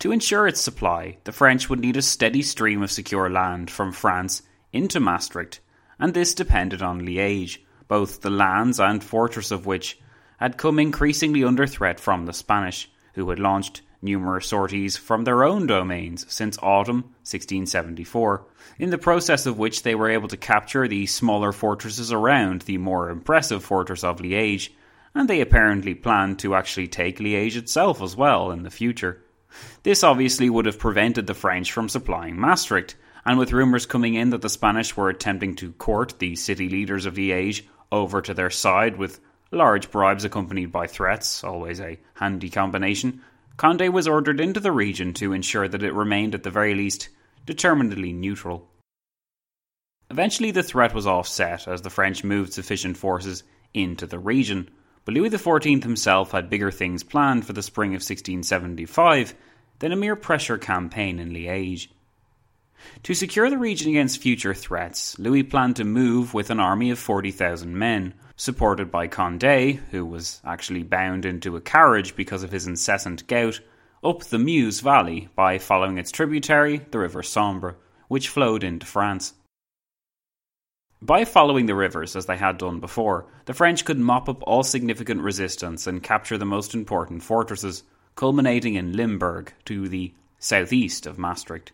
To 0.00 0.12
ensure 0.12 0.46
its 0.46 0.60
supply, 0.60 1.18
the 1.24 1.32
French 1.32 1.70
would 1.70 1.80
need 1.80 1.96
a 1.96 2.02
steady 2.02 2.42
stream 2.42 2.82
of 2.82 2.90
secure 2.90 3.30
land 3.30 3.70
from 3.70 3.92
France 3.92 4.42
into 4.72 5.00
Maastricht, 5.00 5.60
and 5.98 6.12
this 6.12 6.34
depended 6.34 6.82
on 6.82 7.00
Liège, 7.00 7.58
both 7.88 8.20
the 8.20 8.30
lands 8.30 8.80
and 8.80 9.02
fortress 9.02 9.50
of 9.50 9.64
which 9.64 9.98
had 10.38 10.58
come 10.58 10.78
increasingly 10.78 11.44
under 11.44 11.66
threat 11.66 11.98
from 11.98 12.26
the 12.26 12.32
Spanish, 12.32 12.90
who 13.14 13.30
had 13.30 13.38
launched 13.38 13.82
numerous 14.06 14.46
sorties 14.46 14.96
from 14.96 15.24
their 15.24 15.44
own 15.44 15.66
domains 15.66 16.24
since 16.32 16.56
autumn 16.62 17.02
1674, 17.24 18.46
in 18.78 18.88
the 18.88 18.96
process 18.96 19.44
of 19.44 19.58
which 19.58 19.82
they 19.82 19.94
were 19.94 20.08
able 20.08 20.28
to 20.28 20.38
capture 20.38 20.88
the 20.88 21.04
smaller 21.04 21.52
fortresses 21.52 22.10
around 22.10 22.62
the 22.62 22.78
more 22.78 23.10
impressive 23.10 23.62
fortress 23.62 24.02
of 24.02 24.20
Liège, 24.20 24.70
and 25.14 25.28
they 25.28 25.42
apparently 25.42 25.94
planned 25.94 26.38
to 26.38 26.54
actually 26.54 26.88
take 26.88 27.18
Liège 27.18 27.56
itself 27.56 28.00
as 28.00 28.16
well 28.16 28.50
in 28.50 28.62
the 28.62 28.70
future. 28.70 29.22
This 29.82 30.02
obviously 30.02 30.48
would 30.48 30.66
have 30.66 30.78
prevented 30.78 31.26
the 31.26 31.34
French 31.34 31.70
from 31.72 31.90
supplying 31.90 32.40
Maastricht, 32.40 32.96
and 33.24 33.38
with 33.38 33.52
rumours 33.52 33.84
coming 33.84 34.14
in 34.14 34.30
that 34.30 34.40
the 34.40 34.48
Spanish 34.48 34.96
were 34.96 35.08
attempting 35.08 35.56
to 35.56 35.72
court 35.72 36.18
the 36.18 36.36
city 36.36 36.68
leaders 36.68 37.04
of 37.04 37.14
Liège 37.14 37.62
over 37.92 38.22
to 38.22 38.32
their 38.32 38.50
side 38.50 38.96
with 38.96 39.20
large 39.50 39.90
bribes 39.90 40.24
accompanied 40.24 40.72
by 40.72 40.86
threats, 40.86 41.44
always 41.44 41.80
a 41.80 41.98
handy 42.14 42.50
combination, 42.50 43.22
Conde 43.56 43.92
was 43.92 44.06
ordered 44.06 44.40
into 44.40 44.60
the 44.60 44.72
region 44.72 45.14
to 45.14 45.32
ensure 45.32 45.66
that 45.66 45.82
it 45.82 45.94
remained 45.94 46.34
at 46.34 46.42
the 46.42 46.50
very 46.50 46.74
least 46.74 47.08
determinedly 47.46 48.12
neutral. 48.12 48.68
Eventually, 50.10 50.50
the 50.50 50.62
threat 50.62 50.94
was 50.94 51.06
offset 51.06 51.66
as 51.66 51.82
the 51.82 51.90
French 51.90 52.22
moved 52.22 52.52
sufficient 52.52 52.96
forces 52.96 53.42
into 53.72 54.06
the 54.06 54.18
region, 54.18 54.70
but 55.04 55.14
Louis 55.14 55.30
XIV 55.30 55.82
himself 55.82 56.32
had 56.32 56.50
bigger 56.50 56.70
things 56.70 57.02
planned 57.02 57.46
for 57.46 57.52
the 57.52 57.62
spring 57.62 57.90
of 57.90 58.02
1675 58.02 59.34
than 59.78 59.92
a 59.92 59.96
mere 59.96 60.16
pressure 60.16 60.58
campaign 60.58 61.18
in 61.18 61.30
Liège. 61.30 61.88
To 63.04 63.14
secure 63.14 63.50
the 63.50 63.58
region 63.58 63.90
against 63.90 64.20
future 64.20 64.54
threats, 64.54 65.18
Louis 65.18 65.42
planned 65.42 65.76
to 65.76 65.84
move 65.84 66.34
with 66.34 66.50
an 66.50 66.60
army 66.60 66.90
of 66.90 66.98
40,000 66.98 67.76
men, 67.76 68.14
supported 68.36 68.90
by 68.90 69.08
Condé, 69.08 69.76
who 69.90 70.04
was 70.04 70.40
actually 70.44 70.82
bound 70.82 71.24
into 71.24 71.56
a 71.56 71.60
carriage 71.60 72.16
because 72.16 72.42
of 72.42 72.52
his 72.52 72.66
incessant 72.66 73.26
gout, 73.26 73.60
up 74.04 74.24
the 74.24 74.38
Meuse 74.38 74.80
Valley 74.80 75.28
by 75.34 75.58
following 75.58 75.98
its 75.98 76.10
tributary, 76.10 76.78
the 76.90 76.98
River 76.98 77.22
Sambre, 77.22 77.76
which 78.08 78.28
flowed 78.28 78.62
into 78.62 78.86
France. 78.86 79.34
By 81.02 81.24
following 81.24 81.66
the 81.66 81.74
rivers 81.74 82.16
as 82.16 82.26
they 82.26 82.36
had 82.36 82.58
done 82.58 82.80
before, 82.80 83.26
the 83.44 83.54
French 83.54 83.84
could 83.84 83.98
mop 83.98 84.28
up 84.28 84.42
all 84.42 84.62
significant 84.62 85.20
resistance 85.20 85.86
and 85.86 86.02
capture 86.02 86.38
the 86.38 86.46
most 86.46 86.74
important 86.74 87.22
fortresses, 87.22 87.82
culminating 88.14 88.74
in 88.74 88.96
Limburg 88.96 89.52
to 89.66 89.88
the 89.88 90.14
southeast 90.38 91.06
of 91.06 91.18
Maastricht. 91.18 91.72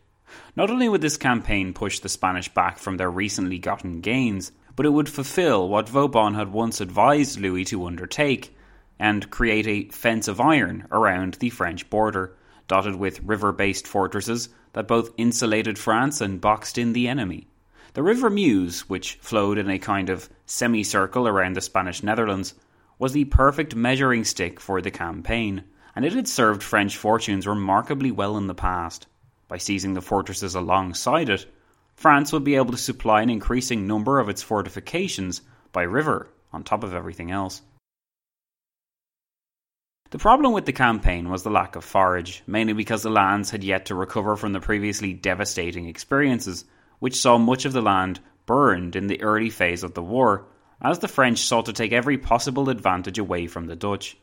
Not 0.57 0.71
only 0.71 0.89
would 0.89 1.01
this 1.01 1.17
campaign 1.17 1.73
push 1.73 1.99
the 1.99 2.09
Spanish 2.09 2.49
back 2.49 2.79
from 2.79 2.97
their 2.97 3.11
recently 3.11 3.59
gotten 3.59 4.01
gains, 4.01 4.53
but 4.75 4.87
it 4.87 4.91
would 4.91 5.09
fulfill 5.09 5.69
what 5.69 5.89
Vauban 5.89 6.35
had 6.35 6.53
once 6.53 6.81
advised 6.81 7.39
Louis 7.39 7.65
to 7.67 7.87
undertake 7.87 8.57
and 8.99 9.31
create 9.31 9.67
a 9.67 9.91
fence 9.91 10.29
of 10.29 10.41
iron 10.41 10.87
around 10.91 11.35
the 11.35 11.51
French 11.51 11.91
border, 11.91 12.37
dotted 12.69 12.97
with 12.97 13.23
river 13.23 13.53
based 13.53 13.87
fortresses 13.87 14.49
that 14.73 14.89
both 14.89 15.11
insulated 15.17 15.79
France 15.79 16.21
and 16.21 16.41
boxed 16.41 16.79
in 16.79 16.93
the 16.93 17.09
enemy. 17.09 17.49
The 17.95 18.03
River 18.03 18.31
Meuse, 18.31 18.89
which 18.89 19.17
flowed 19.17 19.59
in 19.59 19.69
a 19.69 19.79
kind 19.79 20.09
of 20.09 20.31
semicircle 20.47 21.29
around 21.29 21.57
the 21.57 21.61
Spanish 21.61 22.03
Netherlands, 22.03 22.55
was 22.99 23.13
the 23.13 23.27
perfect 23.27 23.75
measuring 23.75 24.25
stick 24.25 24.61
for 24.61 24.81
the 24.81 24.91
campaign, 24.91 25.65
and 25.95 26.05
it 26.05 26.15
had 26.15 26.29
served 26.29 26.63
French 26.63 26.97
fortunes 26.97 27.47
remarkably 27.47 28.11
well 28.11 28.39
in 28.39 28.47
the 28.47 28.55
past. 28.55 29.07
By 29.53 29.59
seizing 29.59 29.93
the 29.93 30.01
fortresses 30.01 30.55
alongside 30.55 31.29
it, 31.29 31.45
France 31.95 32.33
would 32.33 32.43
be 32.43 32.55
able 32.55 32.71
to 32.71 32.79
supply 32.79 33.21
an 33.21 33.29
increasing 33.29 33.87
number 33.87 34.19
of 34.19 34.31
its 34.31 34.43
fortifications 34.43 35.43
by 35.73 35.83
river 35.83 36.31
on 36.55 36.65
top 36.65 36.83
of 36.83 36.95
everything 36.95 37.31
else. 37.31 37.61
The 40.09 40.17
problem 40.17 40.55
with 40.55 40.65
the 40.65 40.73
campaign 40.73 41.29
was 41.29 41.43
the 41.43 41.51
lack 41.51 41.77
of 41.77 41.85
forage, 41.85 42.43
mainly 42.47 42.73
because 42.73 43.03
the 43.03 43.11
lands 43.11 43.51
had 43.51 43.63
yet 43.63 43.85
to 43.87 43.95
recover 43.95 44.37
from 44.37 44.55
the 44.55 44.61
previously 44.61 45.13
devastating 45.13 45.85
experiences, 45.85 46.65
which 46.99 47.21
saw 47.21 47.37
much 47.37 47.67
of 47.67 47.75
the 47.75 47.83
land 47.83 48.21
burned 48.47 48.97
in 48.97 49.07
the 49.07 49.21
early 49.21 49.51
phase 49.51 49.83
of 49.85 49.93
the 49.93 50.03
war, 50.03 50.47
as 50.81 51.01
the 51.01 51.09
French 51.09 51.41
sought 51.41 51.67
to 51.67 51.75
take 51.75 51.93
every 51.93 52.17
possible 52.17 52.71
advantage 52.71 53.19
away 53.19 53.47
from 53.49 53.67
the 53.67 53.77
Dutch. 53.77 54.17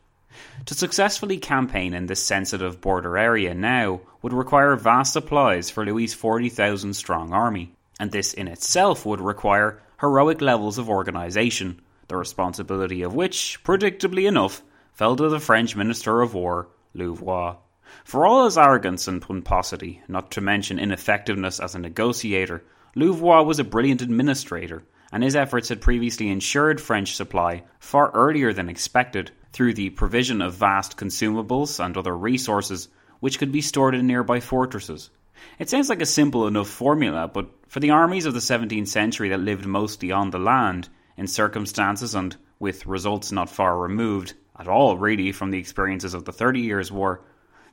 To 0.66 0.76
successfully 0.76 1.38
campaign 1.38 1.96
in 1.96 2.06
this 2.06 2.24
sensitive 2.24 2.80
border 2.82 3.18
area 3.18 3.56
now 3.56 4.02
would 4.22 4.34
require 4.34 4.76
vast 4.76 5.14
supplies 5.14 5.72
for 5.72 5.84
Louis's 5.84 6.14
40,000 6.14 6.94
strong 6.94 7.34
army, 7.34 7.74
and 8.00 8.12
this 8.12 8.34
in 8.34 8.48
itself 8.48 9.06
would 9.06 9.22
require 9.22 9.82
heroic 10.00 10.42
levels 10.42 10.78
of 10.78 10.90
organisation, 10.90 11.82
the 12.08 12.16
responsibility 12.16 13.02
of 13.02 13.16
which, 13.16 13.60
predictably 13.64 14.28
enough, 14.28 14.62
fell 14.94 15.16
to 15.16 15.30
the 15.30 15.40
French 15.40 15.76
Minister 15.76 16.22
of 16.22 16.36
War, 16.36 16.68
Louvois. 16.94 17.56
For 18.04 18.28
all 18.28 18.46
his 18.46 18.58
arrogance 18.58 19.08
and 19.08 19.22
pomposity, 19.22 20.04
not 20.08 20.30
to 20.32 20.42
mention 20.42 20.78
ineffectiveness 20.78 21.60
as 21.60 21.74
a 21.74 21.80
negotiator, 21.80 22.64
Louvois 22.96 23.42
was 23.42 23.58
a 23.58 23.64
brilliant 23.64 24.04
administrator, 24.04 24.84
and 25.12 25.24
his 25.24 25.36
efforts 25.36 25.70
had 25.70 25.82
previously 25.82 26.30
ensured 26.30 26.80
French 26.80 27.16
supply 27.16 27.64
far 27.80 28.12
earlier 28.12 28.54
than 28.54 28.70
expected 28.70 29.32
through 29.54 29.74
the 29.74 29.90
provision 29.90 30.42
of 30.42 30.54
vast 30.54 30.98
consumables 30.98 31.84
and 31.84 31.98
other 31.98 32.16
resources 32.16 32.88
which 33.20 33.40
could 33.40 33.52
be 33.52 33.62
stored 33.62 33.96
in 33.96 34.08
nearby 34.08 34.40
fortresses. 34.40 35.10
It 35.58 35.70
sounds 35.70 35.90
like 35.90 36.02
a 36.02 36.06
simple 36.06 36.48
enough 36.48 36.68
formula, 36.68 37.28
but 37.28 37.50
for 37.68 37.80
the 37.80 37.92
armies 37.92 38.26
of 38.26 38.34
the 38.34 38.40
17th 38.40 38.88
century 38.88 39.30
that 39.30 39.40
lived 39.40 39.66
mostly 39.66 40.12
on 40.12 40.32
the 40.32 40.40
land, 40.40 40.90
in 41.18 41.28
circumstances 41.28 42.16
and 42.16 42.36
with 42.60 42.86
results 42.86 43.32
not 43.32 43.50
far 43.50 43.78
removed 43.78 44.34
at 44.58 44.68
all 44.68 44.98
really 44.98 45.32
from 45.32 45.52
the 45.52 45.60
experiences 45.60 46.14
of 46.14 46.26
the 46.26 46.32
Thirty 46.32 46.62
Years' 46.62 46.92
War, 46.92 47.22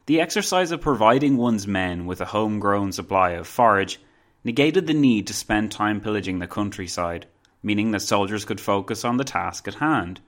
the 0.07 0.21
exercise 0.21 0.71
of 0.71 0.81
providing 0.81 1.37
one's 1.37 1.67
men 1.67 2.07
with 2.07 2.21
a 2.21 2.27
homegrown 2.27 2.93
supply 2.93 3.31
of 3.31 3.47
forage 3.47 4.01
negated 4.45 4.87
the 4.87 4.95
need 4.95 5.27
to 5.27 5.33
spend 5.35 5.71
time 5.73 6.01
pillaging 6.01 6.39
the 6.39 6.47
countryside, 6.47 7.27
meaning 7.63 7.91
that 7.91 8.03
soldiers 8.03 8.45
could 8.45 8.61
focus 8.61 9.05
on 9.05 9.17
the 9.17 9.25
task 9.25 9.67
at 9.67 9.75
hand. 9.75 10.21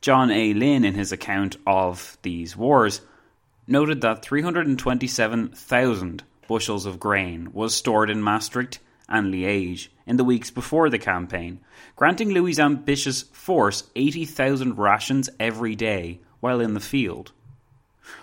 John 0.00 0.30
A. 0.30 0.54
Lynn, 0.54 0.86
in 0.86 0.94
his 0.94 1.12
account 1.12 1.58
of 1.66 2.16
these 2.22 2.56
wars, 2.56 3.02
noted 3.66 4.00
that 4.00 4.22
327,000 4.22 6.24
bushels 6.48 6.86
of 6.86 6.98
grain 6.98 7.52
was 7.52 7.74
stored 7.74 8.08
in 8.08 8.22
Maastricht 8.22 8.78
and 9.10 9.32
Liège 9.32 9.88
in 10.06 10.16
the 10.16 10.24
weeks 10.24 10.50
before 10.50 10.88
the 10.88 10.98
campaign, 10.98 11.60
granting 11.96 12.30
Louis's 12.30 12.58
ambitious 12.58 13.24
force 13.24 13.84
80,000 13.94 14.78
rations 14.78 15.28
every 15.38 15.76
day 15.76 16.20
while 16.40 16.60
in 16.60 16.72
the 16.72 16.80
field. 16.80 17.32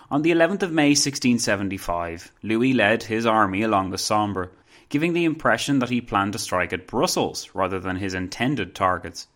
On 0.10 0.24
the 0.24 0.32
11th 0.32 0.64
of 0.64 0.72
May 0.72 0.90
1675, 0.90 2.32
Louis 2.42 2.74
led 2.74 3.04
his 3.04 3.28
army 3.28 3.62
along 3.62 3.92
the 3.92 4.00
Sambre, 4.00 4.50
giving 4.90 5.14
the 5.14 5.26
impression 5.26 5.78
that 5.78 5.90
he 5.90 6.02
planned 6.02 6.34
to 6.34 6.40
strike 6.40 6.74
at 6.74 6.88
Brussels 6.88 7.52
rather 7.54 7.80
than 7.80 7.98
his 7.98 8.16
intended 8.16 8.74
targets. 8.74 9.28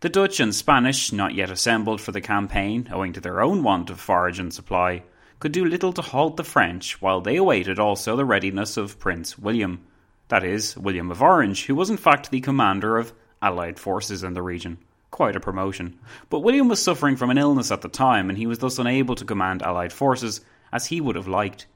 The 0.00 0.08
Dutch 0.08 0.40
and 0.40 0.54
Spanish, 0.54 1.12
not 1.12 1.34
yet 1.34 1.50
assembled 1.50 2.00
for 2.00 2.10
the 2.10 2.22
campaign, 2.22 2.88
owing 2.90 3.12
to 3.12 3.20
their 3.20 3.42
own 3.42 3.62
want 3.62 3.90
of 3.90 4.00
forage 4.00 4.38
and 4.38 4.50
supply, 4.50 5.02
could 5.40 5.52
do 5.52 5.62
little 5.62 5.92
to 5.92 6.00
halt 6.00 6.38
the 6.38 6.44
French, 6.44 7.02
while 7.02 7.20
they 7.20 7.36
awaited 7.36 7.78
also 7.78 8.16
the 8.16 8.24
readiness 8.24 8.78
of 8.78 8.98
Prince 8.98 9.38
William, 9.38 9.82
that 10.28 10.42
is, 10.42 10.74
William 10.74 11.10
of 11.10 11.20
Orange, 11.20 11.66
who 11.66 11.74
was 11.74 11.90
in 11.90 11.98
fact 11.98 12.30
the 12.30 12.40
commander 12.40 12.96
of 12.96 13.12
Allied 13.42 13.78
forces 13.78 14.22
in 14.22 14.32
the 14.32 14.40
region. 14.40 14.78
Quite 15.10 15.36
a 15.36 15.40
promotion. 15.40 15.98
But 16.30 16.40
William 16.40 16.68
was 16.68 16.82
suffering 16.82 17.16
from 17.16 17.28
an 17.28 17.36
illness 17.36 17.70
at 17.70 17.82
the 17.82 17.88
time, 17.90 18.30
and 18.30 18.38
he 18.38 18.46
was 18.46 18.60
thus 18.60 18.78
unable 18.78 19.16
to 19.16 19.26
command 19.26 19.60
Allied 19.60 19.92
forces 19.92 20.40
as 20.72 20.86
he 20.86 21.02
would 21.02 21.16
have 21.16 21.28
liked. 21.28 21.66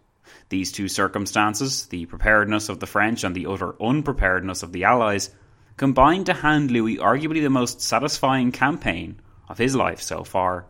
These 0.48 0.72
two 0.72 0.88
circumstances, 0.88 1.84
the 1.88 2.06
preparedness 2.06 2.70
of 2.70 2.80
the 2.80 2.86
French 2.86 3.22
and 3.22 3.36
the 3.36 3.44
utter 3.44 3.74
unpreparedness 3.82 4.62
of 4.62 4.72
the 4.72 4.84
Allies, 4.84 5.28
combined 5.76 6.26
to 6.26 6.34
hand 6.34 6.70
Louis 6.70 6.98
arguably 6.98 7.42
the 7.42 7.50
most 7.50 7.80
satisfying 7.80 8.52
campaign 8.52 9.20
of 9.48 9.58
his 9.58 9.74
life 9.74 10.00
so 10.00 10.24
far. 10.24 10.66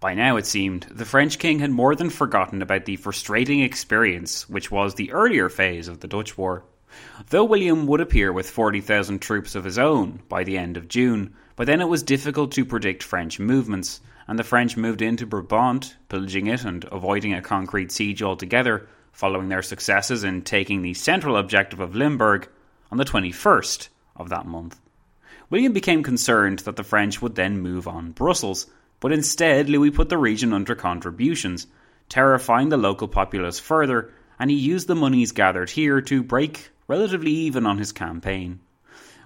By 0.00 0.14
now, 0.14 0.36
it 0.36 0.46
seemed, 0.46 0.86
the 0.90 1.04
French 1.04 1.38
king 1.38 1.58
had 1.58 1.70
more 1.70 1.94
than 1.94 2.10
forgotten 2.10 2.62
about 2.62 2.84
the 2.84 2.96
frustrating 2.96 3.60
experience 3.60 4.48
which 4.48 4.70
was 4.70 4.94
the 4.94 5.12
earlier 5.12 5.48
phase 5.48 5.88
of 5.88 6.00
the 6.00 6.08
Dutch 6.08 6.38
War. 6.38 6.64
Though 7.30 7.44
William 7.44 7.86
would 7.86 8.00
appear 8.00 8.32
with 8.32 8.48
40,000 8.48 9.20
troops 9.20 9.54
of 9.54 9.64
his 9.64 9.78
own 9.78 10.20
by 10.28 10.44
the 10.44 10.56
end 10.56 10.76
of 10.76 10.88
June, 10.88 11.34
by 11.54 11.64
then 11.64 11.80
it 11.80 11.88
was 11.88 12.02
difficult 12.02 12.52
to 12.52 12.64
predict 12.64 13.02
French 13.02 13.38
movements, 13.38 14.00
and 14.26 14.38
the 14.38 14.44
French 14.44 14.76
moved 14.76 15.02
into 15.02 15.26
Brabant, 15.26 15.96
pillaging 16.08 16.46
it 16.46 16.64
and 16.64 16.84
avoiding 16.92 17.34
a 17.34 17.42
concrete 17.42 17.92
siege 17.92 18.22
altogether, 18.22 18.88
following 19.18 19.48
their 19.48 19.62
successes 19.62 20.22
in 20.22 20.40
taking 20.42 20.80
the 20.80 20.94
central 20.94 21.36
objective 21.36 21.80
of 21.80 21.96
Limburg 21.96 22.48
on 22.92 22.98
the 22.98 23.04
21st 23.04 23.88
of 24.14 24.28
that 24.28 24.46
month. 24.46 24.78
William 25.50 25.72
became 25.72 26.04
concerned 26.04 26.60
that 26.60 26.76
the 26.76 26.84
French 26.84 27.20
would 27.20 27.34
then 27.34 27.58
move 27.58 27.88
on 27.88 28.12
Brussels, 28.12 28.68
but 29.00 29.10
instead 29.10 29.68
Louis 29.68 29.90
put 29.90 30.08
the 30.08 30.16
region 30.16 30.52
under 30.52 30.76
contributions, 30.76 31.66
terrifying 32.08 32.68
the 32.68 32.76
local 32.76 33.08
populace 33.08 33.58
further, 33.58 34.12
and 34.38 34.52
he 34.52 34.56
used 34.56 34.86
the 34.86 34.94
monies 34.94 35.32
gathered 35.32 35.70
here 35.70 36.00
to 36.00 36.22
break 36.22 36.70
relatively 36.86 37.32
even 37.32 37.66
on 37.66 37.76
his 37.76 37.90
campaign. 37.90 38.60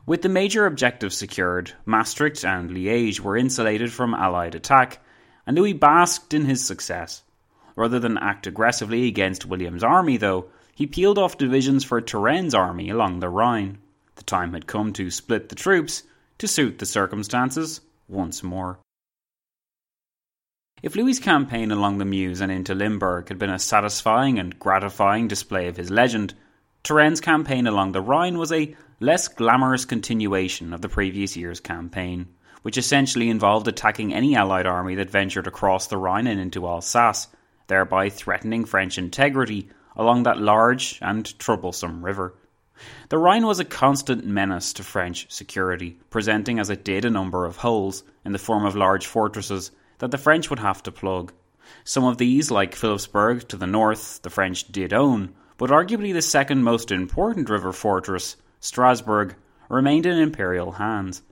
With 0.07 0.23
the 0.23 0.31
major 0.31 0.65
objectives 0.65 1.19
secured, 1.19 1.71
Maastricht 1.85 2.47
and 2.47 2.71
Liège 2.71 3.21
were 3.21 3.37
insulated 3.37 3.93
from 3.93 4.15
Allied 4.15 4.55
attack, 4.55 5.01
and 5.47 5.55
Louis 5.55 5.75
basked 5.75 6.33
in 6.33 6.47
his 6.47 6.65
success. 6.65 7.23
Rather 7.77 7.99
than 7.99 8.19
act 8.19 8.47
aggressively 8.47 9.07
against 9.07 9.47
William's 9.47 9.83
army, 9.83 10.17
though, 10.17 10.47
he 10.75 10.87
peeled 10.87 11.19
off 11.19 11.39
divisions 11.39 11.85
for 11.85 12.01
Turenne's 12.01 12.55
army 12.55 12.91
along 12.91 13.21
the 13.21 13.29
Rhine. 13.29 13.79
The 14.17 14.25
time 14.25 14.53
had 14.53 14.67
come 14.67 14.93
to 14.95 15.11
split 15.11 15.49
the 15.49 15.55
troops 15.55 16.03
to 16.39 16.49
suit 16.49 16.79
the 16.79 16.87
circumstances 16.87 17.81
once 18.09 18.43
more. 18.43 18.79
If 20.83 20.97
Louis's 20.97 21.23
campaign 21.23 21.71
along 21.71 21.99
the 21.99 22.05
Meuse 22.05 22.41
and 22.41 22.51
into 22.51 22.75
Limburg 22.75 23.29
had 23.29 23.39
been 23.39 23.51
a 23.51 23.59
satisfying 23.59 24.39
and 24.39 24.59
gratifying 24.59 25.29
display 25.29 25.69
of 25.69 25.77
his 25.77 25.91
legend, 25.91 26.35
Turenne's 26.83 27.21
campaign 27.21 27.69
along 27.69 27.93
the 27.93 28.01
Rhine 28.01 28.37
was 28.37 28.51
a 28.51 28.75
less 28.99 29.29
glamorous 29.29 29.85
continuation 29.85 30.73
of 30.73 30.81
the 30.81 30.89
previous 30.89 31.37
year's 31.37 31.61
campaign, 31.61 32.27
which 32.63 32.77
essentially 32.77 33.31
involved 33.31 33.69
attacking 33.69 34.13
any 34.13 34.35
Allied 34.35 34.67
army 34.67 34.97
that 34.97 35.11
ventured 35.11 35.47
across 35.47 35.87
the 35.87 35.97
Rhine 35.97 36.27
and 36.27 36.41
into 36.41 36.67
Alsace, 36.67 37.29
thereby 37.67 38.09
threatening 38.09 38.65
French 38.65 38.99
integrity 38.99 39.69
along 39.97 40.23
that 40.23 40.39
large 40.41 40.99
and 41.03 41.39
troublesome 41.39 42.05
river. 42.05 42.35
The 43.11 43.19
Rhine 43.19 43.47
was 43.47 43.61
a 43.61 43.65
constant 43.65 44.27
menace 44.27 44.73
to 44.73 44.83
French 44.83 45.31
security, 45.31 45.99
presenting 46.11 46.59
as 46.59 46.71
it 46.71 46.85
did 46.85 47.05
a 47.05 47.11
number 47.11 47.45
of 47.45 47.59
holes 47.59 48.03
in 48.25 48.33
the 48.33 48.39
form 48.39 48.65
of 48.65 48.75
large 48.75 49.07
fortresses 49.07 49.71
that 49.99 50.11
the 50.11 50.19
French 50.19 50.51
would 50.51 50.59
have 50.59 50.83
to 50.85 50.93
plug. 50.93 51.33
Some 51.85 52.05
of 52.05 52.19
these, 52.19 52.51
like 52.51 52.75
Philipsburg 52.75 53.47
to 53.49 53.57
the 53.57 53.67
north, 53.67 54.21
the 54.23 54.31
French 54.31 54.71
did 54.73 54.93
own, 54.93 55.35
but 55.59 55.71
arguably 55.71 56.13
the 56.13 56.23
second 56.23 56.65
most 56.65 56.91
important 56.91 57.49
river 57.49 57.73
fortress, 57.73 58.37
Strasbourg, 58.59 59.37
remained 59.69 60.07
in 60.07 60.19
imperial 60.19 60.73
hands. 60.73 61.23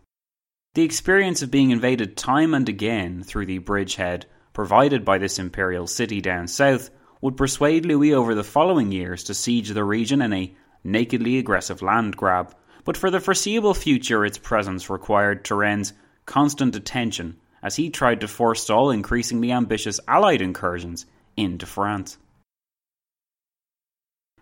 The 0.74 0.82
experience 0.82 1.42
of 1.42 1.50
being 1.50 1.70
invaded 1.70 2.16
time 2.16 2.54
and 2.54 2.68
again 2.68 3.24
through 3.24 3.46
the 3.46 3.58
bridgehead 3.58 4.26
provided 4.52 5.04
by 5.04 5.18
this 5.18 5.38
imperial 5.38 5.86
city 5.86 6.20
down 6.20 6.48
south 6.48 6.90
would 7.20 7.36
persuade 7.36 7.84
Louis 7.84 8.14
over 8.14 8.34
the 8.34 8.44
following 8.44 8.92
years 8.92 9.24
to 9.24 9.34
siege 9.34 9.70
the 9.70 9.84
region 9.84 10.22
in 10.22 10.32
a 10.32 10.54
nakedly 10.82 11.38
aggressive 11.38 11.82
land 11.82 12.16
grab, 12.16 12.54
but 12.84 12.96
for 12.96 13.10
the 13.10 13.20
foreseeable 13.20 13.74
future 13.74 14.24
its 14.24 14.38
presence 14.38 14.88
required 14.88 15.44
Turenne's 15.44 15.92
constant 16.24 16.76
attention 16.76 17.36
as 17.62 17.76
he 17.76 17.90
tried 17.90 18.20
to 18.22 18.28
forestall 18.28 18.90
increasingly 18.90 19.52
ambitious 19.52 20.00
Allied 20.08 20.40
incursions 20.40 21.06
into 21.36 21.66
France. 21.66 22.16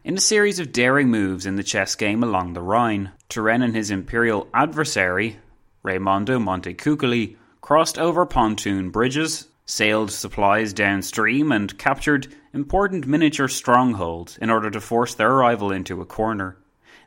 In 0.05 0.17
a 0.17 0.21
series 0.21 0.61
of 0.61 0.73
daring 0.73 1.11
moves 1.11 1.45
in 1.45 1.57
the 1.57 1.65
chess 1.65 1.97
game 1.97 2.23
along 2.23 2.53
the 2.53 2.63
Rhine, 2.63 3.11
Turenne 3.29 3.63
and 3.63 3.75
his 3.75 3.91
imperial 3.91 4.49
adversary, 4.55 5.37
Raimondo 5.83 6.39
Montecuccoli, 6.39 7.37
crossed 7.61 7.99
over 7.99 8.25
pontoon 8.25 8.91
bridges, 8.91 9.49
sailed 9.71 10.11
supplies 10.11 10.73
downstream, 10.73 11.53
and 11.53 11.77
captured 11.77 12.27
important 12.55 13.07
miniature 13.07 13.49
strongholds 13.49 14.39
in 14.39 14.49
order 14.49 14.71
to 14.71 14.81
force 14.81 15.15
their 15.15 15.35
rival 15.35 15.71
into 15.71 16.01
a 16.01 16.07
corner. 16.07 16.57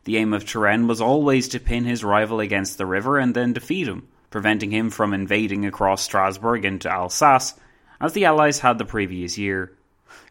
The 0.03 0.17
aim 0.17 0.31
of 0.31 0.45
Turenne 0.45 0.87
was 0.87 1.01
always 1.01 1.47
to 1.49 1.59
pin 1.59 1.85
his 1.85 2.03
rival 2.03 2.39
against 2.39 2.77
the 2.77 2.85
river 2.85 3.17
and 3.17 3.33
then 3.33 3.53
defeat 3.53 3.87
him, 3.87 4.07
preventing 4.29 4.69
him 4.69 4.91
from 4.91 5.11
invading 5.11 5.65
across 5.65 6.03
Strasbourg 6.03 6.63
into 6.63 6.87
Alsace, 6.87 7.55
as 7.99 8.13
the 8.13 8.25
Allies 8.25 8.59
had 8.59 8.77
the 8.77 8.85
previous 8.85 9.39
year. 9.39 9.75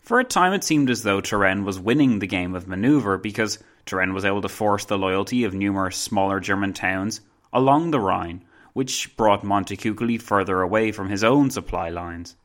For 0.00 0.20
a 0.20 0.24
time, 0.24 0.52
it 0.52 0.62
seemed 0.62 0.88
as 0.88 1.02
though 1.02 1.20
Turenne 1.20 1.64
was 1.64 1.80
winning 1.80 2.20
the 2.20 2.28
game 2.28 2.54
of 2.54 2.68
maneuver 2.68 3.18
because 3.18 3.58
Turenne 3.86 4.14
was 4.14 4.24
able 4.24 4.42
to 4.42 4.48
force 4.48 4.84
the 4.84 4.96
loyalty 4.96 5.42
of 5.42 5.52
numerous 5.52 5.96
smaller 5.96 6.38
German 6.38 6.74
towns 6.74 7.22
along 7.52 7.90
the 7.90 7.98
Rhine, 7.98 8.44
which 8.72 9.16
brought 9.16 9.44
Montecuccoli 9.44 10.20
further 10.20 10.60
away 10.60 10.92
from 10.92 11.08
his 11.08 11.24
own 11.24 11.50
supply 11.50 11.88
lines. 11.88 12.36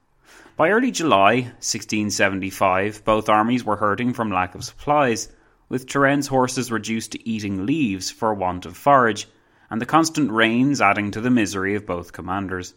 By 0.57 0.69
early 0.69 0.91
July 0.91 1.51
1675, 1.59 3.03
both 3.03 3.27
armies 3.27 3.63
were 3.63 3.75
hurting 3.75 4.13
from 4.13 4.31
lack 4.31 4.55
of 4.55 4.63
supplies, 4.63 5.27
with 5.67 5.87
Turenne's 5.87 6.27
horses 6.27 6.71
reduced 6.71 7.11
to 7.11 7.29
eating 7.29 7.65
leaves 7.65 8.09
for 8.09 8.33
want 8.33 8.65
of 8.65 8.77
forage, 8.77 9.27
and 9.69 9.81
the 9.81 9.85
constant 9.85 10.31
rains 10.31 10.79
adding 10.79 11.11
to 11.11 11.21
the 11.21 11.29
misery 11.29 11.75
of 11.75 11.85
both 11.85 12.13
commanders. 12.13 12.73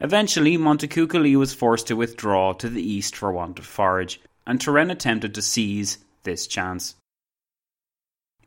Eventually, 0.00 0.56
Montecuccoli 0.56 1.36
was 1.36 1.54
forced 1.54 1.86
to 1.88 1.96
withdraw 1.96 2.52
to 2.54 2.68
the 2.68 2.82
east 2.82 3.16
for 3.16 3.32
want 3.32 3.58
of 3.58 3.66
forage, 3.66 4.20
and 4.46 4.60
Turenne 4.60 4.90
attempted 4.90 5.34
to 5.34 5.42
seize 5.42 5.98
this 6.22 6.46
chance. 6.46 6.94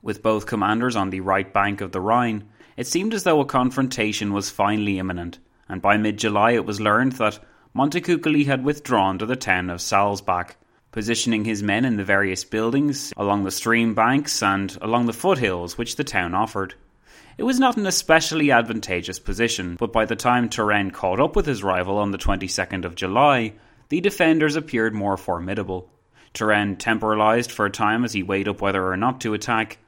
With 0.01 0.23
both 0.23 0.45
commanders 0.45 0.95
on 0.95 1.09
the 1.09 1.21
right 1.21 1.51
bank 1.51 1.81
of 1.81 1.91
the 1.91 2.01
Rhine, 2.01 2.49
it 2.75 2.87
seemed 2.87 3.13
as 3.13 3.23
though 3.23 3.39
a 3.39 3.45
confrontation 3.45 4.33
was 4.33 4.49
finally 4.49 4.99
imminent, 4.99 5.39
and 5.69 5.81
by 5.81 5.97
mid 5.97 6.17
July 6.17 6.51
it 6.51 6.65
was 6.65 6.81
learned 6.81 7.13
that 7.13 7.39
Montecuccoli 7.75 8.45
had 8.45 8.63
withdrawn 8.63 9.17
to 9.17 9.25
the 9.25 9.35
town 9.35 9.69
of 9.69 9.79
Salzbach, 9.79 10.55
positioning 10.91 11.43
his 11.43 11.63
men 11.63 11.85
in 11.85 11.97
the 11.97 12.03
various 12.03 12.43
buildings 12.43 13.13
along 13.17 13.43
the 13.43 13.51
stream 13.51 13.95
banks 13.95 14.43
and 14.43 14.77
along 14.81 15.07
the 15.07 15.13
foothills 15.13 15.77
which 15.77 15.95
the 15.95 16.03
town 16.03 16.35
offered. 16.35 16.75
It 17.37 17.43
was 17.43 17.59
not 17.59 17.77
an 17.77 17.87
especially 17.87 18.51
advantageous 18.51 19.17
position, 19.17 19.75
but 19.79 19.91
by 19.91 20.05
the 20.05 20.15
time 20.15 20.49
Turenne 20.49 20.91
caught 20.91 21.19
up 21.19 21.35
with 21.35 21.47
his 21.47 21.63
rival 21.63 21.97
on 21.97 22.11
the 22.11 22.19
22nd 22.19 22.85
of 22.85 22.93
July, 22.93 23.53
the 23.89 24.01
defenders 24.01 24.55
appeared 24.55 24.93
more 24.93 25.17
formidable. 25.17 25.89
Turenne 26.33 26.77
temporalized 26.77 27.51
for 27.51 27.65
a 27.65 27.71
time 27.71 28.03
as 28.03 28.13
he 28.13 28.21
weighed 28.21 28.47
up 28.47 28.61
whether 28.61 28.87
or 28.87 28.97
not 28.97 29.21
to 29.21 29.33
attack, 29.33 29.79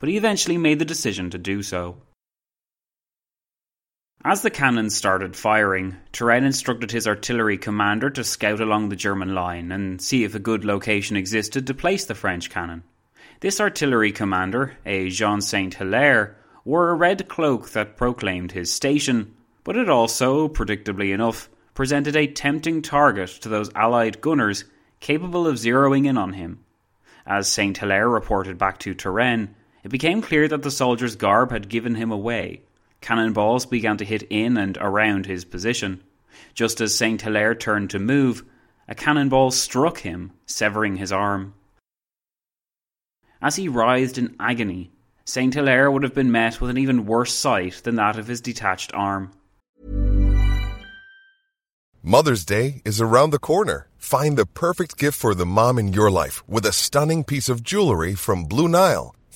but 0.00 0.08
he 0.08 0.16
eventually 0.16 0.58
made 0.58 0.80
the 0.80 0.84
decision 0.84 1.30
to 1.30 1.38
do 1.38 1.62
so. 1.62 1.98
As 4.24 4.42
the 4.42 4.50
cannons 4.50 4.96
started 4.96 5.36
firing, 5.36 5.96
Turenne 6.12 6.44
instructed 6.44 6.90
his 6.90 7.06
artillery 7.06 7.56
commander 7.56 8.10
to 8.10 8.24
scout 8.24 8.60
along 8.60 8.88
the 8.88 8.96
German 8.96 9.32
line 9.32 9.70
and 9.70 10.02
see 10.02 10.24
if 10.24 10.34
a 10.34 10.40
good 10.40 10.64
location 10.64 11.16
existed 11.16 11.68
to 11.68 11.74
place 11.74 12.04
the 12.04 12.16
French 12.16 12.50
cannon. 12.50 12.82
This 13.38 13.60
artillery 13.60 14.10
commander, 14.10 14.76
a 14.84 15.08
Jean 15.08 15.40
Saint 15.40 15.74
Hilaire, 15.74 16.36
wore 16.64 16.90
a 16.90 16.94
red 16.94 17.28
cloak 17.28 17.70
that 17.70 17.96
proclaimed 17.96 18.50
his 18.50 18.72
station, 18.72 19.36
but 19.62 19.76
it 19.76 19.88
also, 19.88 20.48
predictably 20.48 21.14
enough, 21.14 21.48
presented 21.72 22.16
a 22.16 22.26
tempting 22.26 22.82
target 22.82 23.28
to 23.28 23.48
those 23.48 23.70
Allied 23.76 24.20
gunners 24.20 24.64
capable 24.98 25.46
of 25.46 25.54
zeroing 25.54 26.06
in 26.06 26.18
on 26.18 26.32
him. 26.32 26.58
As 27.24 27.46
St. 27.46 27.78
Hilaire 27.78 28.08
reported 28.08 28.58
back 28.58 28.78
to 28.80 28.94
Turenne, 28.94 29.54
it 29.84 29.92
became 29.92 30.22
clear 30.22 30.48
that 30.48 30.64
the 30.64 30.72
soldier's 30.72 31.14
garb 31.14 31.52
had 31.52 31.68
given 31.68 31.94
him 31.94 32.10
away. 32.10 32.62
Cannonballs 33.00 33.66
began 33.66 33.96
to 33.98 34.04
hit 34.04 34.22
in 34.24 34.56
and 34.56 34.76
around 34.78 35.26
his 35.26 35.44
position. 35.44 36.02
Just 36.54 36.80
as 36.80 36.94
St. 36.94 37.20
Hilaire 37.20 37.54
turned 37.54 37.90
to 37.90 37.98
move, 37.98 38.44
a 38.88 38.94
cannonball 38.94 39.50
struck 39.50 39.98
him, 39.98 40.32
severing 40.46 40.96
his 40.96 41.12
arm. 41.12 41.54
As 43.40 43.56
he 43.56 43.68
writhed 43.68 44.18
in 44.18 44.34
agony, 44.40 44.90
St. 45.24 45.54
Hilaire 45.54 45.90
would 45.90 46.02
have 46.02 46.14
been 46.14 46.32
met 46.32 46.60
with 46.60 46.70
an 46.70 46.78
even 46.78 47.06
worse 47.06 47.34
sight 47.34 47.82
than 47.84 47.96
that 47.96 48.18
of 48.18 48.26
his 48.26 48.40
detached 48.40 48.92
arm. 48.94 49.30
Mother's 52.02 52.44
Day 52.44 52.80
is 52.84 53.00
around 53.00 53.30
the 53.30 53.38
corner. 53.38 53.88
Find 53.98 54.38
the 54.38 54.46
perfect 54.46 54.96
gift 54.96 55.18
for 55.18 55.34
the 55.34 55.44
mom 55.44 55.78
in 55.78 55.92
your 55.92 56.10
life 56.10 56.42
with 56.48 56.64
a 56.64 56.72
stunning 56.72 57.24
piece 57.24 57.48
of 57.48 57.62
jewelry 57.62 58.14
from 58.14 58.44
Blue 58.44 58.68
Nile. 58.68 59.14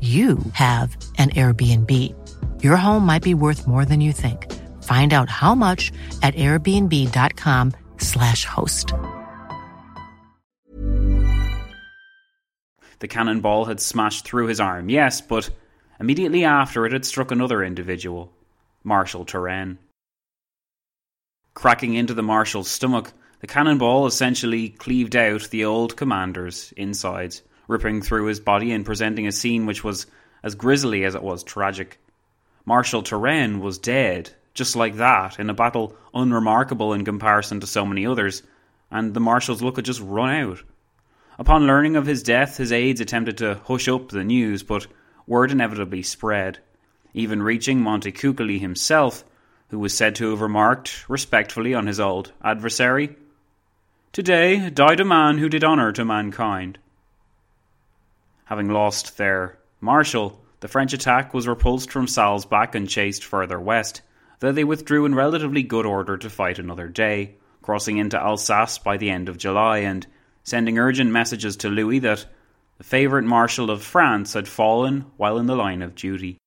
you 0.00 0.38
have 0.54 0.96
an 1.18 1.30
Airbnb. 1.30 1.90
Your 2.60 2.76
home 2.76 3.06
might 3.06 3.22
be 3.22 3.34
worth 3.34 3.68
more 3.68 3.84
than 3.84 4.00
you 4.00 4.12
think. 4.12 4.52
Find 4.82 5.12
out 5.12 5.28
how 5.28 5.54
much 5.54 5.92
at 6.22 6.34
airbnb.com/slash 6.34 8.44
host. 8.44 8.92
The 12.98 13.08
cannonball 13.08 13.66
had 13.66 13.80
smashed 13.80 14.24
through 14.24 14.46
his 14.46 14.60
arm, 14.60 14.88
yes, 14.88 15.20
but 15.20 15.50
immediately 16.00 16.44
after 16.44 16.86
it 16.86 16.92
had 16.92 17.04
struck 17.04 17.30
another 17.30 17.62
individual, 17.62 18.32
Marshal 18.82 19.24
Turenne. 19.24 19.78
Cracking 21.54 21.94
into 21.94 22.14
the 22.14 22.22
marshal's 22.22 22.68
stomach, 22.68 23.12
the 23.40 23.46
cannonball 23.46 24.06
essentially 24.06 24.68
cleaved 24.68 25.16
out 25.16 25.50
the 25.50 25.64
old 25.64 25.96
commander's 25.96 26.72
insides 26.76 27.42
ripping 27.72 28.02
through 28.02 28.26
his 28.26 28.38
body 28.38 28.70
and 28.70 28.86
presenting 28.86 29.26
a 29.26 29.32
scene 29.32 29.66
which 29.66 29.82
was 29.82 30.06
as 30.44 30.54
grisly 30.54 31.04
as 31.04 31.16
it 31.16 31.22
was 31.22 31.42
tragic. 31.42 31.98
Marshal 32.64 33.02
Turenne 33.02 33.60
was 33.60 33.78
dead 33.78 34.30
just 34.54 34.76
like 34.76 34.96
that, 34.96 35.38
in 35.38 35.48
a 35.48 35.54
battle 35.54 35.96
unremarkable 36.14 36.92
in 36.92 37.04
comparison 37.04 37.60
to 37.60 37.66
so 37.66 37.86
many 37.86 38.06
others, 38.06 38.42
and 38.90 39.14
the 39.14 39.20
marshal's 39.20 39.62
luck 39.62 39.76
had 39.76 39.84
just 39.84 40.00
run 40.00 40.30
out. 40.30 40.62
Upon 41.38 41.66
learning 41.66 41.96
of 41.96 42.06
his 42.06 42.22
death, 42.22 42.58
his 42.58 42.72
aides 42.72 43.00
attempted 43.00 43.38
to 43.38 43.60
hush 43.64 43.88
up 43.88 44.10
the 44.10 44.24
news, 44.24 44.62
but 44.62 44.86
word 45.26 45.50
inevitably 45.50 46.02
spread, 46.02 46.58
even 47.14 47.42
reaching 47.42 47.80
Montecuccoli 47.80 48.60
himself, 48.60 49.24
who 49.68 49.78
was 49.78 49.96
said 49.96 50.16
to 50.16 50.30
have 50.30 50.42
remarked 50.42 51.08
respectfully 51.08 51.72
on 51.72 51.86
his 51.86 51.98
old 51.98 52.32
adversary, 52.44 53.16
Today 54.12 54.68
died 54.68 55.00
a 55.00 55.06
man 55.06 55.38
who 55.38 55.48
did 55.48 55.64
honour 55.64 55.90
to 55.92 56.04
mankind. 56.04 56.78
Having 58.44 58.70
lost 58.70 59.16
their 59.16 59.58
marshal, 59.80 60.44
the 60.60 60.68
French 60.68 60.92
attack 60.92 61.34
was 61.34 61.48
repulsed 61.48 61.90
from 61.90 62.06
Salzbach 62.06 62.74
and 62.74 62.88
chased 62.88 63.24
further 63.24 63.60
west, 63.60 64.02
though 64.40 64.52
they 64.52 64.64
withdrew 64.64 65.04
in 65.06 65.14
relatively 65.14 65.62
good 65.62 65.86
order 65.86 66.16
to 66.16 66.30
fight 66.30 66.58
another 66.58 66.88
day, 66.88 67.36
crossing 67.62 67.98
into 67.98 68.20
Alsace 68.20 68.78
by 68.78 68.96
the 68.96 69.10
end 69.10 69.28
of 69.28 69.38
July 69.38 69.78
and 69.78 70.06
sending 70.44 70.78
urgent 70.78 71.10
messages 71.10 71.56
to 71.56 71.68
Louis 71.68 72.00
that 72.00 72.26
the 72.78 72.84
favourite 72.84 73.24
Marshal 73.24 73.70
of 73.70 73.82
France 73.82 74.32
had 74.32 74.48
fallen 74.48 75.06
while 75.16 75.38
in 75.38 75.46
the 75.46 75.56
line 75.56 75.82
of 75.82 75.94
duty. 75.94 76.38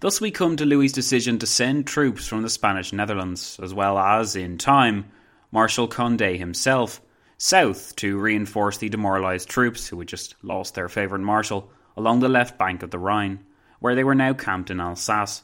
Thus 0.00 0.20
we 0.20 0.30
come 0.30 0.56
to 0.56 0.64
Louis's 0.64 0.94
decision 0.94 1.40
to 1.40 1.46
send 1.46 1.86
troops 1.86 2.28
from 2.28 2.42
the 2.42 2.50
Spanish 2.50 2.92
Netherlands, 2.92 3.58
as 3.60 3.74
well 3.74 3.98
as, 3.98 4.36
in 4.36 4.58
time, 4.58 5.06
Marshal 5.50 5.88
Conde 5.88 6.20
himself, 6.20 7.00
south 7.38 7.94
to 7.96 8.18
reinforce 8.18 8.78
the 8.78 8.88
demoralised 8.88 9.48
troops 9.48 9.86
who 9.86 9.98
had 10.00 10.08
just 10.08 10.34
lost 10.42 10.74
their 10.74 10.88
favourite 10.88 11.22
marshal 11.22 11.70
along 11.96 12.20
the 12.20 12.28
left 12.28 12.58
bank 12.58 12.82
of 12.82 12.90
the 12.90 12.98
Rhine, 12.98 13.44
where 13.78 13.94
they 13.94 14.04
were 14.04 14.14
now 14.14 14.32
camped 14.32 14.70
in 14.70 14.80
Alsace. 14.80 15.42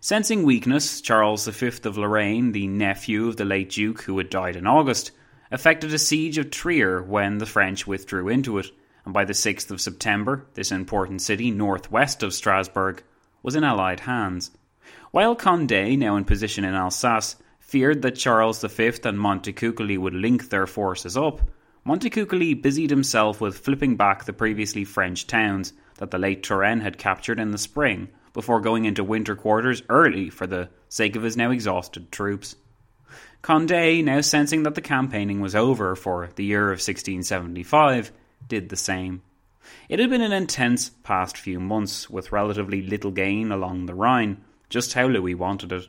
Sensing 0.00 0.42
weakness, 0.42 1.00
Charles 1.00 1.46
V 1.46 1.66
of 1.84 1.96
Lorraine, 1.96 2.50
the 2.50 2.66
nephew 2.66 3.28
of 3.28 3.36
the 3.36 3.44
late 3.44 3.70
Duke 3.70 4.02
who 4.02 4.18
had 4.18 4.28
died 4.28 4.56
in 4.56 4.66
August, 4.66 5.12
effected 5.52 5.94
a 5.94 5.98
siege 5.98 6.38
of 6.38 6.50
Trier 6.50 7.00
when 7.00 7.38
the 7.38 7.46
French 7.46 7.86
withdrew 7.86 8.28
into 8.28 8.58
it, 8.58 8.66
and 9.04 9.14
by 9.14 9.24
the 9.24 9.32
6th 9.32 9.70
of 9.70 9.80
September, 9.80 10.44
this 10.54 10.72
important 10.72 11.22
city 11.22 11.52
northwest 11.52 12.24
of 12.24 12.34
Strasbourg 12.34 13.04
was 13.44 13.54
in 13.54 13.62
Allied 13.62 14.00
hands. 14.00 14.50
While 15.12 15.36
Condé, 15.36 15.96
now 15.96 16.16
in 16.16 16.24
position 16.24 16.64
in 16.64 16.74
Alsace, 16.74 17.36
feared 17.66 18.02
that 18.02 18.14
Charles 18.14 18.62
V 18.62 18.86
and 19.04 19.18
Montecuccoli 19.18 19.98
would 19.98 20.14
link 20.14 20.48
their 20.48 20.66
forces 20.66 21.16
up, 21.16 21.42
Montecuccoli 21.84 22.60
busied 22.60 22.90
himself 22.90 23.40
with 23.40 23.58
flipping 23.58 23.96
back 23.96 24.24
the 24.24 24.32
previously 24.32 24.84
French 24.84 25.26
towns 25.26 25.72
that 25.98 26.10
the 26.10 26.18
late 26.18 26.42
Turenne 26.42 26.80
had 26.80 26.98
captured 26.98 27.38
in 27.38 27.50
the 27.50 27.58
spring 27.58 28.08
before 28.32 28.60
going 28.60 28.84
into 28.84 29.04
winter 29.04 29.34
quarters 29.34 29.82
early 29.88 30.30
for 30.30 30.46
the 30.46 30.68
sake 30.88 31.16
of 31.16 31.22
his 31.22 31.36
now 31.36 31.50
exhausted 31.50 32.10
troops. 32.12 32.56
Condé, 33.42 34.02
now 34.02 34.20
sensing 34.20 34.62
that 34.64 34.74
the 34.74 34.80
campaigning 34.80 35.40
was 35.40 35.54
over 35.54 35.94
for 35.94 36.28
the 36.36 36.44
year 36.44 36.64
of 36.64 36.78
1675, 36.78 38.12
did 38.48 38.68
the 38.68 38.76
same. 38.76 39.22
It 39.88 39.98
had 39.98 40.10
been 40.10 40.20
an 40.20 40.32
intense 40.32 40.90
past 41.02 41.36
few 41.36 41.58
months, 41.60 42.10
with 42.10 42.32
relatively 42.32 42.82
little 42.82 43.10
gain 43.10 43.50
along 43.50 43.86
the 43.86 43.94
Rhine, 43.94 44.44
just 44.68 44.94
how 44.94 45.06
Louis 45.06 45.34
wanted 45.34 45.72
it. 45.72 45.88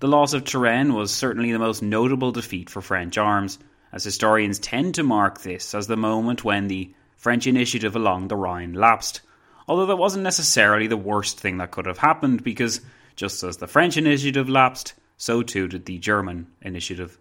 The 0.00 0.06
loss 0.06 0.32
of 0.32 0.44
Turenne 0.44 0.94
was 0.94 1.12
certainly 1.12 1.50
the 1.50 1.58
most 1.58 1.82
notable 1.82 2.30
defeat 2.30 2.70
for 2.70 2.80
French 2.80 3.18
arms, 3.18 3.58
as 3.92 4.04
historians 4.04 4.60
tend 4.60 4.94
to 4.94 5.02
mark 5.02 5.40
this 5.40 5.74
as 5.74 5.88
the 5.88 5.96
moment 5.96 6.44
when 6.44 6.68
the 6.68 6.92
French 7.16 7.48
initiative 7.48 7.96
along 7.96 8.28
the 8.28 8.36
Rhine 8.36 8.74
lapsed, 8.74 9.22
although 9.66 9.86
that 9.86 9.96
wasn't 9.96 10.22
necessarily 10.22 10.86
the 10.86 10.96
worst 10.96 11.40
thing 11.40 11.56
that 11.56 11.72
could 11.72 11.86
have 11.86 11.98
happened, 11.98 12.44
because 12.44 12.80
just 13.16 13.42
as 13.42 13.56
the 13.56 13.66
French 13.66 13.96
initiative 13.96 14.48
lapsed, 14.48 14.94
so 15.16 15.42
too 15.42 15.66
did 15.66 15.84
the 15.84 15.98
German 15.98 16.46
initiative. 16.62 17.18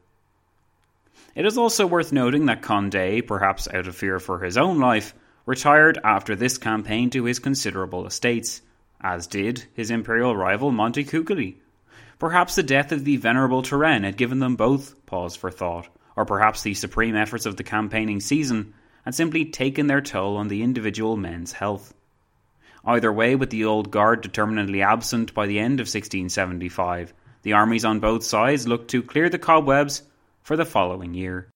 It 1.34 1.48
is 1.48 1.58
also 1.58 1.88
worth 1.88 2.14
noting 2.14 2.46
that 2.46 2.62
Condé, 2.62 3.26
perhaps 3.26 3.68
out 3.68 3.88
of 3.88 3.96
fear 3.96 4.20
for 4.20 4.38
his 4.40 4.56
own 4.56 4.78
life, 4.78 5.16
retired 5.48 5.98
after 6.04 6.36
this 6.36 6.60
campaign 6.60 7.10
to 7.10 7.24
his 7.24 7.40
considerable 7.40 8.06
estates, 8.06 8.62
as 9.02 9.26
did 9.26 9.66
his 9.74 9.90
imperial 9.90 10.38
rival 10.38 10.72
Montecuccoli. 10.72 11.56
Perhaps 12.20 12.56
the 12.56 12.64
death 12.64 12.92
of 12.92 13.06
the 13.06 13.18
venerable 13.18 13.62
Turenne 13.62 14.04
had 14.04 14.18
given 14.18 14.40
them 14.40 14.56
both 14.56 15.06
pause 15.06 15.36
for 15.36 15.52
thought, 15.52 15.88
or 16.16 16.26
perhaps 16.26 16.64
the 16.64 16.74
supreme 16.74 17.16
efforts 17.16 17.46
of 17.46 17.58
the 17.58 17.64
campaigning 17.64 18.20
season 18.20 18.74
had 19.06 19.14
simply 19.14 19.46
taken 19.46 19.86
their 19.88 20.02
toll 20.02 20.38
on 20.38 20.48
the 20.48 20.64
individual 20.64 21.16
men's 21.16 21.52
health. 21.52 21.94
Either 22.84 23.14
way, 23.14 23.36
with 23.36 23.52
the 23.52 23.66
old 23.66 23.92
guard 23.92 24.22
determinedly 24.22 24.82
absent 24.82 25.34
by 25.34 25.46
the 25.46 25.60
end 25.60 25.80
of 25.80 25.86
1675, 25.86 27.14
the 27.44 27.54
armies 27.54 27.86
on 27.86 28.00
both 28.00 28.24
sides 28.24 28.68
looked 28.68 28.90
to 28.90 29.04
clear 29.04 29.30
the 29.30 29.38
cobwebs 29.38 30.02
for 30.42 30.58
the 30.58 30.66
following 30.66 31.14
year. 31.14 31.50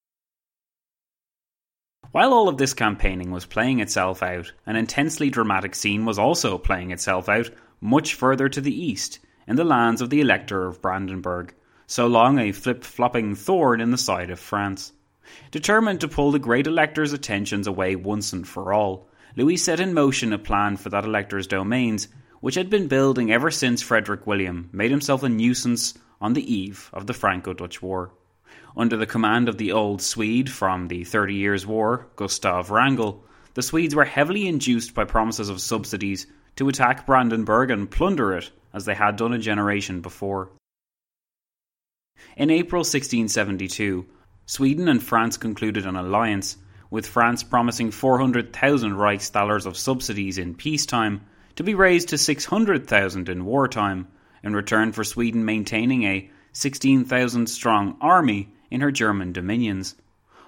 While 2.11 2.33
all 2.33 2.49
of 2.49 2.57
this 2.57 2.73
campaigning 2.73 3.31
was 3.31 3.45
playing 3.45 3.79
itself 3.79 4.21
out, 4.21 4.51
an 4.65 4.75
intensely 4.75 5.29
dramatic 5.29 5.73
scene 5.73 6.05
was 6.05 6.19
also 6.19 6.57
playing 6.57 6.91
itself 6.91 7.29
out 7.29 7.49
much 7.79 8.13
further 8.13 8.49
to 8.49 8.61
the 8.61 8.75
east, 8.75 9.19
in 9.51 9.57
the 9.57 9.65
lands 9.65 10.01
of 10.01 10.09
the 10.09 10.21
Elector 10.21 10.65
of 10.65 10.81
Brandenburg, 10.81 11.53
so 11.85 12.07
long 12.07 12.39
a 12.39 12.53
flip 12.53 12.85
flopping 12.85 13.35
thorn 13.35 13.81
in 13.81 13.91
the 13.91 13.97
side 13.97 14.29
of 14.29 14.39
France. 14.39 14.93
Determined 15.51 15.99
to 15.99 16.07
pull 16.07 16.31
the 16.31 16.39
great 16.39 16.67
Elector's 16.67 17.11
attentions 17.11 17.67
away 17.67 17.97
once 17.97 18.31
and 18.31 18.47
for 18.47 18.71
all, 18.71 19.09
Louis 19.35 19.57
set 19.57 19.81
in 19.81 19.93
motion 19.93 20.31
a 20.31 20.39
plan 20.39 20.77
for 20.77 20.87
that 20.87 21.03
Elector's 21.03 21.47
domains 21.47 22.07
which 22.39 22.55
had 22.55 22.69
been 22.69 22.87
building 22.87 23.29
ever 23.29 23.51
since 23.51 23.81
Frederick 23.81 24.25
William 24.25 24.69
made 24.71 24.89
himself 24.89 25.21
a 25.21 25.27
nuisance 25.27 25.95
on 26.21 26.31
the 26.31 26.53
eve 26.53 26.89
of 26.93 27.05
the 27.05 27.13
Franco 27.13 27.51
Dutch 27.51 27.81
War. 27.81 28.13
Under 28.77 28.95
the 28.95 29.05
command 29.05 29.49
of 29.49 29.57
the 29.57 29.73
old 29.73 30.01
Swede 30.01 30.49
from 30.49 30.87
the 30.87 31.03
Thirty 31.03 31.35
Years' 31.35 31.67
War, 31.67 32.07
Gustav 32.15 32.71
Wrangel, 32.71 33.25
the 33.55 33.61
Swedes 33.61 33.95
were 33.95 34.05
heavily 34.05 34.47
induced 34.47 34.93
by 34.93 35.03
promises 35.03 35.49
of 35.49 35.59
subsidies 35.59 36.25
to 36.55 36.69
attack 36.69 37.05
Brandenburg 37.05 37.69
and 37.69 37.91
plunder 37.91 38.31
it, 38.31 38.49
as 38.73 38.85
they 38.85 38.95
had 38.95 39.15
done 39.15 39.33
a 39.33 39.39
generation 39.39 40.01
before. 40.01 40.49
In 42.37 42.49
April 42.49 42.81
1672, 42.81 44.05
Sweden 44.45 44.87
and 44.87 45.01
France 45.01 45.37
concluded 45.37 45.85
an 45.85 45.95
alliance, 45.95 46.57
with 46.89 47.07
France 47.07 47.41
promising 47.43 47.91
400,000 47.91 48.93
Reichsthalers 48.93 49.65
of 49.65 49.77
subsidies 49.77 50.37
in 50.37 50.55
peacetime 50.55 51.21
to 51.55 51.63
be 51.63 51.73
raised 51.73 52.09
to 52.09 52.17
600,000 52.17 53.29
in 53.29 53.45
wartime, 53.45 54.07
in 54.43 54.55
return 54.55 54.91
for 54.91 55.03
Sweden 55.03 55.45
maintaining 55.45 56.03
a 56.03 56.29
16,000 56.53 57.47
strong 57.47 57.97
army 58.01 58.53
in 58.69 58.81
her 58.81 58.91
German 58.91 59.31
dominions. 59.31 59.95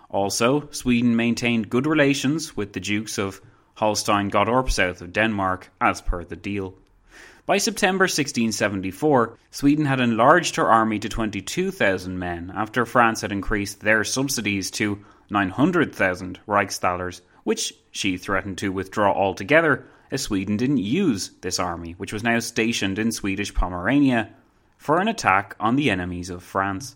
Also, 0.10 0.70
Sweden 0.72 1.16
maintained 1.16 1.70
good 1.70 1.88
relations 1.88 2.56
with 2.56 2.74
the 2.74 2.80
Dukes 2.80 3.18
of 3.18 3.42
Holstein 3.76 4.30
Gottorp 4.30 4.70
south 4.70 5.02
of 5.02 5.14
Denmark, 5.14 5.72
as 5.82 6.02
per 6.02 6.24
the 6.24 6.36
deal. 6.36 6.76
By 7.46 7.58
September 7.58 8.04
1674, 8.04 9.38
Sweden 9.52 9.86
had 9.86 10.00
enlarged 10.00 10.56
her 10.56 10.66
army 10.66 10.98
to 11.00 11.10
22,000 11.10 12.18
men 12.18 12.54
after 12.56 12.86
France 12.86 13.20
had 13.20 13.34
increased 13.34 13.82
their 13.82 14.06
subsidies 14.06 14.72
to 14.72 15.04
900,000 15.30 16.40
Reichsthalers, 16.48 17.20
which 17.44 17.74
she 17.92 18.16
threatened 18.16 18.60
to 18.60 18.72
withdraw 18.72 19.12
altogether 19.12 19.86
as 20.10 20.22
Sweden 20.22 20.56
didn't 20.56 20.78
use 20.78 21.32
this 21.42 21.60
army, 21.60 21.96
which 21.98 22.14
was 22.14 22.24
now 22.24 22.40
stationed 22.40 22.98
in 22.98 23.12
Swedish 23.12 23.54
Pomerania, 23.54 24.30
for 24.78 25.02
an 25.02 25.10
attack 25.10 25.58
on 25.60 25.76
the 25.76 25.90
enemies 25.90 26.30
of 26.30 26.44
France. 26.44 26.96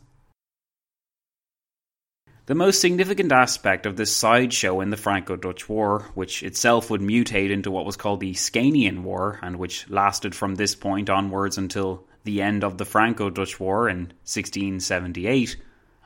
The 2.48 2.56
most 2.56 2.80
significant 2.80 3.34
aspect 3.34 3.86
of 3.86 3.98
this 3.98 4.16
sideshow 4.16 4.80
in 4.80 4.90
the 4.90 4.96
Franco 4.96 5.36
Dutch 5.36 5.68
War, 5.68 6.10
which 6.14 6.44
itself 6.44 6.90
would 6.90 7.02
mutate 7.02 7.52
into 7.52 7.70
what 7.70 7.86
was 7.86 7.98
called 7.98 8.22
the 8.22 8.36
Scanian 8.36 9.04
War, 9.04 9.38
and 9.44 9.60
which 9.60 9.90
lasted 9.90 10.34
from 10.34 10.56
this 10.56 10.74
point 10.74 11.10
onwards 11.10 11.58
until 11.58 12.06
the 12.24 12.42
end 12.42 12.64
of 12.64 12.78
the 12.78 12.86
Franco 12.86 13.30
Dutch 13.30 13.60
War 13.60 13.90
in 13.90 14.14
1678, 14.24 15.58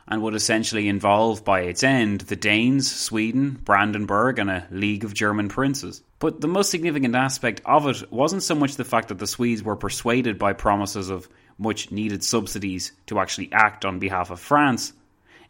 and 0.08 0.23
would 0.23 0.34
essentially 0.34 0.88
involve 0.88 1.45
by 1.45 1.62
its 1.62 1.84
end 1.84 2.21
the 2.21 2.36
Danes, 2.36 2.91
Sweden, 2.91 3.60
Brandenburg, 3.63 4.39
and 4.39 4.49
a 4.49 4.67
league 4.71 5.04
of 5.04 5.13
German 5.13 5.47
princes. 5.47 6.01
But 6.17 6.41
the 6.41 6.47
most 6.47 6.71
significant 6.71 7.13
aspect 7.13 7.62
of 7.65 7.86
it 7.86 8.12
wasn't 8.12 8.41
so 8.41 8.56
much 8.56 8.77
the 8.77 8.84
fact 8.84 9.10
that 9.10 9.19
the 9.19 9.27
Swedes 9.27 9.62
were 9.62 9.75
persuaded 9.75 10.39
by 10.39 10.54
promises 10.54 11.12
of 11.12 11.30
much 11.60 11.91
needed 11.91 12.23
subsidies 12.23 12.93
to 13.06 13.19
actually 13.19 13.51
act 13.51 13.86
on 13.86 13.99
behalf 13.99 14.32
of 14.32 14.39
France. 14.39 14.93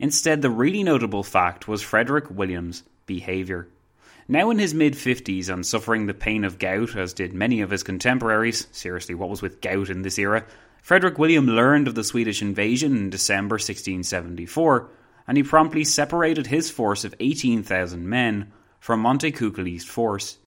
Instead, 0.02 0.42
the 0.42 0.50
really 0.50 0.82
notable 0.82 1.22
fact 1.22 1.68
was 1.68 1.84
Frederick 1.84 2.26
William's 2.32 2.82
behaviour. 3.06 3.68
Now 4.28 4.50
in 4.50 4.58
his 4.58 4.74
mid 4.74 4.94
50s 4.94 5.48
and 5.48 5.64
suffering 5.64 6.08
the 6.08 6.16
pain 6.16 6.44
of 6.44 6.58
gout, 6.58 6.96
as 6.96 7.14
did 7.14 7.36
many 7.36 7.62
of 7.62 7.70
his 7.70 7.84
contemporaries, 7.84 8.66
seriously, 8.72 9.14
what 9.14 9.30
was 9.30 9.44
with 9.44 9.62
gout 9.62 9.92
in 9.92 10.02
this 10.02 10.18
era? 10.18 10.44
Frederick 10.82 11.20
William 11.20 11.46
learned 11.46 11.88
of 11.88 11.94
the 11.94 12.04
Swedish 12.04 12.42
invasion 12.42 12.98
in 12.98 13.10
December 13.12 13.56
1674, 13.56 14.90
and 15.28 15.38
he 15.38 15.44
promptly 15.44 15.84
separated 15.84 16.48
his 16.48 16.72
force 16.72 17.06
of 17.06 17.14
18,000 17.20 18.10
men 18.10 18.52
from 18.80 19.04
Montecuccoli's 19.04 19.86
force. 19.86 20.40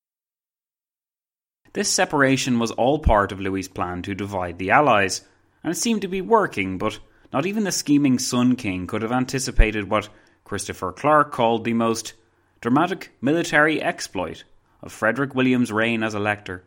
This 1.74 1.88
separation 1.88 2.58
was 2.58 2.72
all 2.72 2.98
part 2.98 3.30
of 3.30 3.38
Louis's 3.38 3.68
plan 3.68 4.02
to 4.02 4.16
divide 4.16 4.58
the 4.58 4.72
Allies, 4.72 5.20
and 5.62 5.70
it 5.70 5.76
seemed 5.76 6.02
to 6.02 6.08
be 6.08 6.20
working, 6.20 6.76
but 6.76 6.98
not 7.34 7.46
even 7.46 7.64
the 7.64 7.72
scheming 7.72 8.16
Sun 8.16 8.54
King 8.54 8.86
could 8.86 9.02
have 9.02 9.10
anticipated 9.10 9.90
what 9.90 10.08
Christopher 10.44 10.92
Clark 10.92 11.32
called 11.32 11.64
the 11.64 11.72
most 11.72 12.14
dramatic 12.60 13.10
military 13.20 13.82
exploit 13.82 14.44
of 14.80 14.92
Frederick 14.92 15.34
William's 15.34 15.72
reign 15.72 16.04
as 16.04 16.14
Elector. 16.14 16.62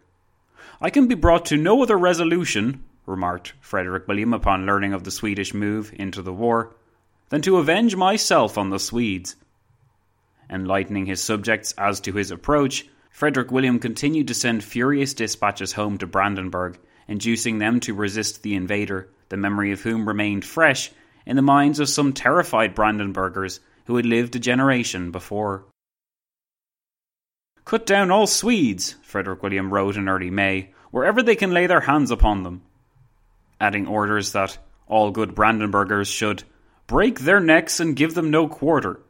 I 0.82 0.90
can 0.90 1.08
be 1.08 1.16
brought 1.16 1.46
to 1.46 1.56
no 1.56 1.82
other 1.82 1.98
resolution, 1.98 2.84
remarked 3.06 3.54
Frederick 3.62 4.10
William 4.10 4.34
upon 4.34 4.66
learning 4.66 4.92
of 4.92 5.06
the 5.06 5.10
Swedish 5.10 5.54
move 5.54 5.94
into 5.98 6.22
the 6.22 6.34
war, 6.34 6.76
than 7.30 7.42
to 7.44 7.60
avenge 7.60 7.96
myself 7.96 8.58
on 8.58 8.70
the 8.70 8.78
Swedes. 8.78 9.38
Enlightening 10.50 11.06
his 11.06 11.24
subjects 11.24 11.74
as 11.78 12.02
to 12.02 12.12
his 12.12 12.30
approach, 12.30 12.86
Frederick 13.10 13.52
William 13.52 13.80
continued 13.80 14.28
to 14.28 14.34
send 14.34 14.66
furious 14.66 15.14
dispatches 15.14 15.72
home 15.72 15.98
to 16.00 16.08
Brandenburg, 16.08 16.78
inducing 17.08 17.58
them 17.58 17.80
to 17.80 17.94
resist 17.94 18.44
the 18.44 18.54
invader, 18.54 19.08
the 19.30 19.38
memory 19.38 19.72
of 19.72 19.82
whom 19.82 20.08
remained 20.08 20.46
fresh 20.46 20.92
in 21.26 21.36
the 21.36 21.42
minds 21.42 21.80
of 21.80 21.90
some 21.90 22.14
terrified 22.14 22.76
Brandenburgers 22.76 23.60
who 23.86 23.96
had 23.96 24.06
lived 24.06 24.36
a 24.36 24.40
generation 24.40 25.12
before. 25.12 25.66
Cut 27.66 27.86
down 27.86 28.12
all 28.12 28.28
Swedes, 28.28 28.96
Frederick 29.04 29.44
William 29.44 29.74
wrote 29.74 29.98
in 29.98 30.08
early 30.08 30.30
May, 30.30 30.72
wherever 30.92 31.22
they 31.22 31.36
can 31.36 31.52
lay 31.52 31.68
their 31.68 31.82
hands 31.82 32.12
upon 32.12 32.44
them, 32.44 32.62
adding 33.60 33.88
orders 33.88 34.32
that 34.32 34.58
all 34.88 35.12
good 35.12 35.36
Brandenburgers 35.36 36.08
should 36.08 36.44
break 36.88 37.20
their 37.20 37.42
necks 37.42 37.82
and 37.82 37.96
give 37.96 38.14
them 38.14 38.32
no 38.32 38.48
quarter. 38.48 39.02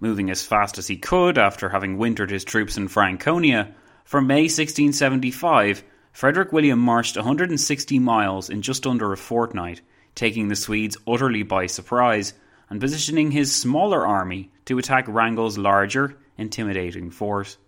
Moving 0.00 0.28
as 0.28 0.44
fast 0.44 0.76
as 0.76 0.88
he 0.88 0.96
could 0.96 1.38
after 1.38 1.68
having 1.68 1.96
wintered 1.96 2.30
his 2.30 2.44
troops 2.44 2.76
in 2.76 2.88
Franconia, 2.88 3.74
from 4.04 4.26
May 4.26 4.42
1675, 4.42 5.84
Frederick 6.14 6.52
William 6.52 6.78
marched 6.78 7.16
160 7.16 7.98
miles 7.98 8.48
in 8.48 8.62
just 8.62 8.86
under 8.86 9.12
a 9.12 9.16
fortnight, 9.16 9.80
taking 10.14 10.46
the 10.46 10.54
Swedes 10.54 10.96
utterly 11.08 11.42
by 11.42 11.66
surprise 11.66 12.34
and 12.70 12.80
positioning 12.80 13.32
his 13.32 13.52
smaller 13.52 14.06
army 14.06 14.48
to 14.66 14.78
attack 14.78 15.06
Wrangel's 15.08 15.58
larger, 15.58 16.16
intimidating 16.38 17.10
force. 17.10 17.58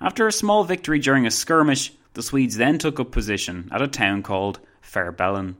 After 0.00 0.26
a 0.26 0.32
small 0.32 0.64
victory 0.64 0.98
during 0.98 1.26
a 1.26 1.30
skirmish, 1.30 1.92
the 2.14 2.24
Swedes 2.24 2.56
then 2.56 2.78
took 2.78 2.98
up 2.98 3.12
position 3.12 3.68
at 3.70 3.80
a 3.80 3.86
town 3.86 4.24
called 4.24 4.58
Fehrbellin. 4.82 5.54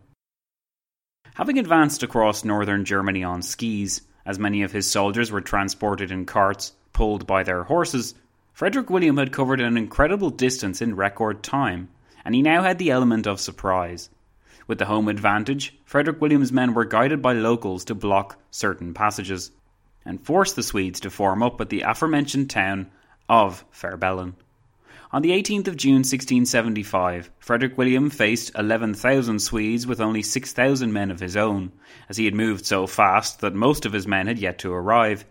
Having 1.35 1.61
advanced 1.61 2.03
across 2.03 2.45
northern 2.45 2.85
Germany 2.85 3.23
on 3.23 3.41
skis, 3.41 4.03
as 4.25 4.37
many 4.37 4.65
of 4.65 4.73
his 4.73 4.91
soldiers 4.91 5.31
were 5.31 5.41
transported 5.41 6.11
in 6.11 6.27
carts 6.27 6.73
pulled 6.93 7.25
by 7.25 7.45
their 7.45 7.63
horses, 7.63 8.17
Frederick 8.53 8.91
William 8.91 9.17
had 9.17 9.33
covered 9.33 9.61
an 9.61 9.77
incredible 9.77 10.31
distance 10.31 10.83
in 10.83 10.97
record 10.97 11.45
time, 11.45 11.89
and 12.27 12.35
he 12.35 12.43
now 12.43 12.61
had 12.61 12.77
the 12.79 12.91
element 12.91 13.25
of 13.29 13.39
surprise. 13.39 14.11
With 14.67 14.79
the 14.79 14.87
home 14.87 15.07
advantage, 15.07 15.79
Frederick 15.85 16.21
William's 16.21 16.51
men 16.51 16.75
were 16.75 16.85
guided 16.85 17.23
by 17.23 17.35
locals 17.35 17.85
to 17.85 17.95
block 17.95 18.37
certain 18.51 18.95
passages 18.95 19.53
and 20.05 20.21
force 20.21 20.53
the 20.53 20.65
Swedes 20.65 20.99
to 21.01 21.11
form 21.11 21.41
up 21.41 21.61
at 21.61 21.69
the 21.69 21.83
aforementioned 21.83 22.51
town 22.51 22.91
of 23.29 23.65
Fehrbellin. 23.71 24.35
On 25.13 25.23
the 25.23 25.31
18th 25.31 25.69
of 25.69 25.77
June 25.77 26.03
1675, 26.03 27.31
Frederick 27.39 27.79
William 27.79 28.11
faced 28.11 28.51
11,000 28.59 29.39
Swedes 29.39 29.87
with 29.87 30.01
only 30.01 30.23
6,000 30.23 30.93
men 30.93 31.13
of 31.13 31.21
his 31.21 31.37
own, 31.37 31.71
as 32.09 32.17
he 32.17 32.25
had 32.25 32.35
moved 32.35 32.67
so 32.67 32.89
fast 32.89 33.41
that 33.41 33.55
most 33.55 33.87
of 33.87 33.93
his 33.93 34.09
men 34.09 34.27
had 34.27 34.41
yet 34.41 34.59
to 34.59 34.73
arrive. 34.73 35.25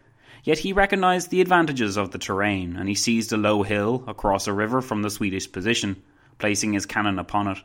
Yet 0.45 0.59
he 0.59 0.71
recognised 0.71 1.29
the 1.29 1.41
advantages 1.41 1.97
of 1.97 2.11
the 2.11 2.19
terrain, 2.19 2.77
and 2.77 2.87
he 2.87 2.95
seized 2.95 3.33
a 3.33 3.37
low 3.37 3.63
hill 3.63 4.05
across 4.07 4.47
a 4.47 4.53
river 4.53 4.81
from 4.81 5.01
the 5.01 5.09
Swedish 5.09 5.51
position, 5.51 6.01
placing 6.37 6.73
his 6.73 6.85
cannon 6.85 7.19
upon 7.19 7.47
it. 7.47 7.57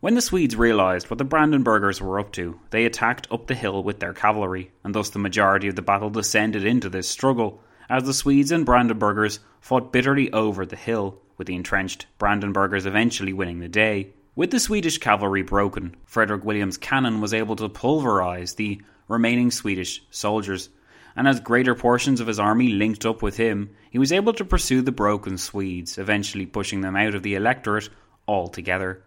When 0.00 0.14
the 0.14 0.20
Swedes 0.20 0.54
realised 0.54 1.08
what 1.08 1.18
the 1.18 1.24
Brandenburgers 1.24 2.00
were 2.00 2.20
up 2.20 2.32
to, 2.32 2.60
they 2.70 2.84
attacked 2.84 3.26
up 3.30 3.46
the 3.46 3.54
hill 3.54 3.82
with 3.82 4.00
their 4.00 4.12
cavalry, 4.12 4.70
and 4.84 4.94
thus 4.94 5.08
the 5.08 5.18
majority 5.18 5.68
of 5.68 5.76
the 5.76 5.82
battle 5.82 6.10
descended 6.10 6.64
into 6.64 6.90
this 6.90 7.08
struggle, 7.08 7.62
as 7.88 8.04
the 8.04 8.12
Swedes 8.12 8.52
and 8.52 8.66
Brandenburgers 8.66 9.38
fought 9.60 9.92
bitterly 9.92 10.30
over 10.32 10.66
the 10.66 10.76
hill, 10.76 11.22
with 11.38 11.46
the 11.46 11.54
entrenched 11.54 12.06
Brandenburgers 12.18 12.84
eventually 12.84 13.32
winning 13.32 13.60
the 13.60 13.68
day. 13.68 14.08
With 14.36 14.50
the 14.50 14.60
Swedish 14.60 14.98
cavalry 14.98 15.42
broken, 15.42 15.96
Frederick 16.04 16.44
William's 16.44 16.76
cannon 16.76 17.20
was 17.20 17.32
able 17.32 17.56
to 17.56 17.68
pulverise 17.68 18.56
the 18.56 18.82
remaining 19.08 19.50
Swedish 19.50 20.02
soldiers, 20.10 20.68
and 21.16 21.28
as 21.28 21.40
greater 21.40 21.74
portions 21.74 22.20
of 22.20 22.26
his 22.26 22.38
army 22.38 22.68
linked 22.68 23.06
up 23.06 23.22
with 23.22 23.36
him, 23.36 23.70
he 23.90 23.98
was 23.98 24.12
able 24.12 24.32
to 24.32 24.44
pursue 24.44 24.82
the 24.82 24.92
broken 24.92 25.38
Swedes, 25.38 25.98
eventually 25.98 26.46
pushing 26.46 26.80
them 26.80 26.96
out 26.96 27.14
of 27.14 27.22
the 27.22 27.34
electorate 27.34 27.88
altogether. 28.26 29.02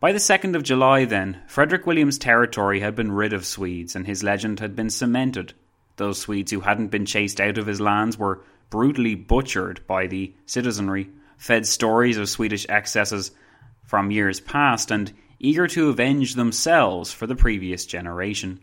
By 0.00 0.12
the 0.12 0.18
2nd 0.18 0.56
of 0.56 0.62
July, 0.62 1.04
then, 1.04 1.42
Frederick 1.46 1.86
William's 1.86 2.18
territory 2.18 2.80
had 2.80 2.94
been 2.94 3.12
rid 3.12 3.32
of 3.32 3.44
Swedes, 3.44 3.94
and 3.94 4.06
his 4.06 4.22
legend 4.22 4.60
had 4.60 4.74
been 4.74 4.90
cemented 4.90 5.54
those 5.96 6.18
Swedes 6.18 6.52
who 6.52 6.60
hadn't 6.60 6.88
been 6.88 7.06
chased 7.06 7.40
out 7.40 7.58
of 7.58 7.66
his 7.66 7.80
lands 7.80 8.18
were 8.18 8.42
brutally 8.70 9.14
butchered 9.14 9.86
by 9.86 10.06
the 10.06 10.34
citizenry, 10.44 11.10
fed 11.38 11.66
stories 11.66 12.18
of 12.18 12.28
Swedish 12.28 12.66
excesses 12.68 13.30
from 13.84 14.10
years 14.10 14.40
past, 14.40 14.90
and 14.90 15.12
eager 15.38 15.66
to 15.68 15.88
avenge 15.88 16.34
themselves 16.34 17.12
for 17.12 17.26
the 17.26 17.36
previous 17.36 17.86
generation. 17.86 18.60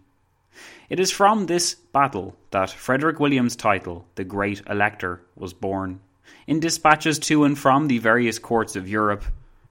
It 0.93 0.99
is 0.99 1.09
from 1.09 1.47
this 1.47 1.73
battle 1.73 2.35
that 2.51 2.69
Frederick 2.69 3.19
William's 3.19 3.55
title, 3.55 4.05
the 4.13 4.23
Great 4.23 4.61
Elector, 4.69 5.23
was 5.35 5.51
born. 5.51 6.01
In 6.45 6.59
dispatches 6.59 7.17
to 7.17 7.45
and 7.45 7.57
from 7.57 7.87
the 7.87 7.97
various 7.97 8.37
courts 8.37 8.75
of 8.75 8.87
Europe, 8.87 9.23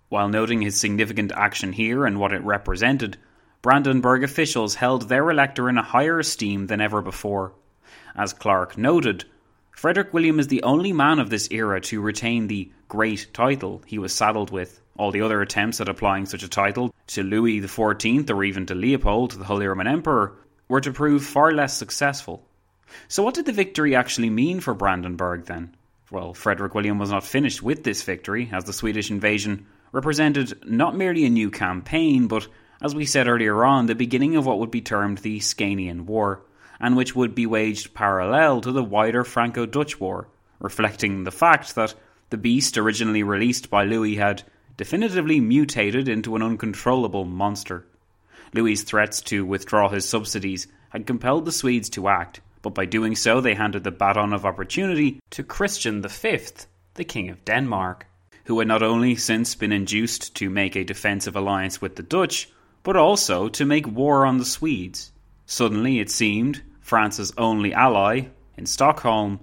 while 0.09 0.29
noting 0.29 0.63
his 0.63 0.81
significant 0.81 1.31
action 1.31 1.73
here 1.73 2.07
and 2.07 2.19
what 2.19 2.33
it 2.33 2.43
represented, 2.43 3.19
Brandenburg 3.63 4.25
officials 4.25 4.75
held 4.75 5.09
their 5.09 5.31
elector 5.31 5.69
in 5.69 5.79
a 5.79 5.85
higher 5.85 6.19
esteem 6.19 6.67
than 6.67 6.81
ever 6.81 7.01
before. 7.01 7.53
As 8.17 8.33
Clark 8.33 8.77
noted, 8.77 9.25
Frederick 9.71 10.13
William 10.13 10.41
is 10.41 10.49
the 10.49 10.65
only 10.65 10.93
man 10.93 11.21
of 11.21 11.31
this 11.31 11.47
era 11.53 11.81
to 11.83 12.01
retain 12.01 12.49
the 12.49 12.73
great 12.89 13.29
title 13.33 13.81
he 13.87 13.97
was 13.97 14.13
saddled 14.13 14.51
with. 14.51 14.81
All 14.97 15.13
the 15.13 15.23
other 15.23 15.41
attempts 15.41 15.81
at 15.81 15.89
applying 15.89 16.27
such 16.27 16.43
a 16.43 16.49
title 16.49 16.93
to 17.07 17.23
Louis 17.23 17.61
XIV 17.61 18.29
or 18.29 18.43
even 18.43 18.67
to 18.67 18.75
Leopold, 18.75 19.31
the 19.31 19.45
Holy 19.45 19.69
Roman 19.69 19.87
Emperor, 19.87 20.35
were 20.73 20.81
to 20.81 20.91
prove 20.91 21.23
far 21.23 21.53
less 21.53 21.77
successful. 21.77 22.43
So, 23.07 23.23
what 23.23 23.35
did 23.35 23.45
the 23.45 23.53
victory 23.53 23.95
actually 23.95 24.31
mean 24.31 24.61
for 24.61 24.73
Brandenburg 24.73 25.45
then? 25.45 25.77
Well, 26.11 26.33
Frederick 26.33 26.75
William 26.75 26.99
was 26.99 27.11
not 27.11 27.25
finished 27.25 27.63
with 27.63 27.85
this 27.85 28.03
victory, 28.03 28.49
as 28.51 28.65
the 28.65 28.73
Swedish 28.73 29.11
invasion 29.11 29.67
represented 29.93 30.59
not 30.65 30.97
merely 30.97 31.27
a 31.27 31.29
new 31.29 31.51
campaign, 31.51 32.27
but 32.27 32.49
as 32.81 32.95
we 32.95 33.05
said 33.05 33.29
earlier 33.29 33.63
on, 33.67 33.85
the 33.85 33.95
beginning 33.95 34.35
of 34.37 34.47
what 34.47 34.61
would 34.61 34.71
be 34.71 34.81
termed 34.81 35.19
the 35.19 35.41
Scanian 35.41 36.07
War, 36.07 36.41
and 36.81 36.97
which 36.97 37.15
would 37.15 37.35
be 37.35 37.45
waged 37.45 37.93
parallel 37.93 38.63
to 38.63 38.73
the 38.73 38.83
wider 38.83 39.25
Franco 39.25 39.67
Dutch 39.67 40.01
War, 40.01 40.27
reflecting 40.59 41.25
the 41.25 41.31
fact 41.31 41.75
that 41.75 41.95
the 42.31 42.39
beast 42.39 42.79
originally 42.79 43.23
released 43.23 43.69
by 43.69 43.85
Louis 43.85 44.15
had 44.15 44.43
definitively 44.79 45.39
mutated 45.39 46.09
into 46.09 46.35
an 46.35 46.43
uncontrollable 46.43 47.27
monster. 47.27 47.85
Louis's 48.55 48.85
threats 48.85 49.21
to 49.23 49.45
withdraw 49.45 49.89
his 49.89 50.09
subsidies 50.09 50.67
had 50.91 51.07
compelled 51.07 51.45
the 51.45 51.53
Swedes 51.53 51.89
to 51.91 52.09
act, 52.09 52.41
but 52.61 52.75
by 52.75 52.85
doing 52.85 53.17
so 53.17 53.41
they 53.41 53.55
handed 53.55 53.85
the 53.85 53.91
baton 53.91 54.33
of 54.33 54.45
opportunity 54.45 55.21
to 55.31 55.43
Christian 55.43 56.03
V, 56.03 56.39
the 56.95 57.05
King 57.05 57.31
of 57.31 57.45
Denmark, 57.45 58.07
who 58.45 58.59
had 58.59 58.69
not 58.69 58.83
only 58.83 59.17
since 59.17 59.55
been 59.55 59.73
induced 59.73 60.35
to 60.37 60.51
make 60.51 60.77
a 60.77 60.85
defensive 60.85 61.37
alliance 61.37 61.81
with 61.81 61.97
the 61.97 62.03
Dutch, 62.03 62.49
but 62.83 62.97
also 62.97 63.49
to 63.49 63.65
make 63.65 63.87
war 63.87 64.27
on 64.27 64.39
the 64.39 64.45
Swedes. 64.45 65.13
Suddenly, 65.47 66.01
it 66.01 66.11
seemed, 66.11 66.63
France's 66.81 67.33
only 67.39 67.73
ally, 67.73 68.27
in 68.57 68.67
Stockholm, 68.67 69.41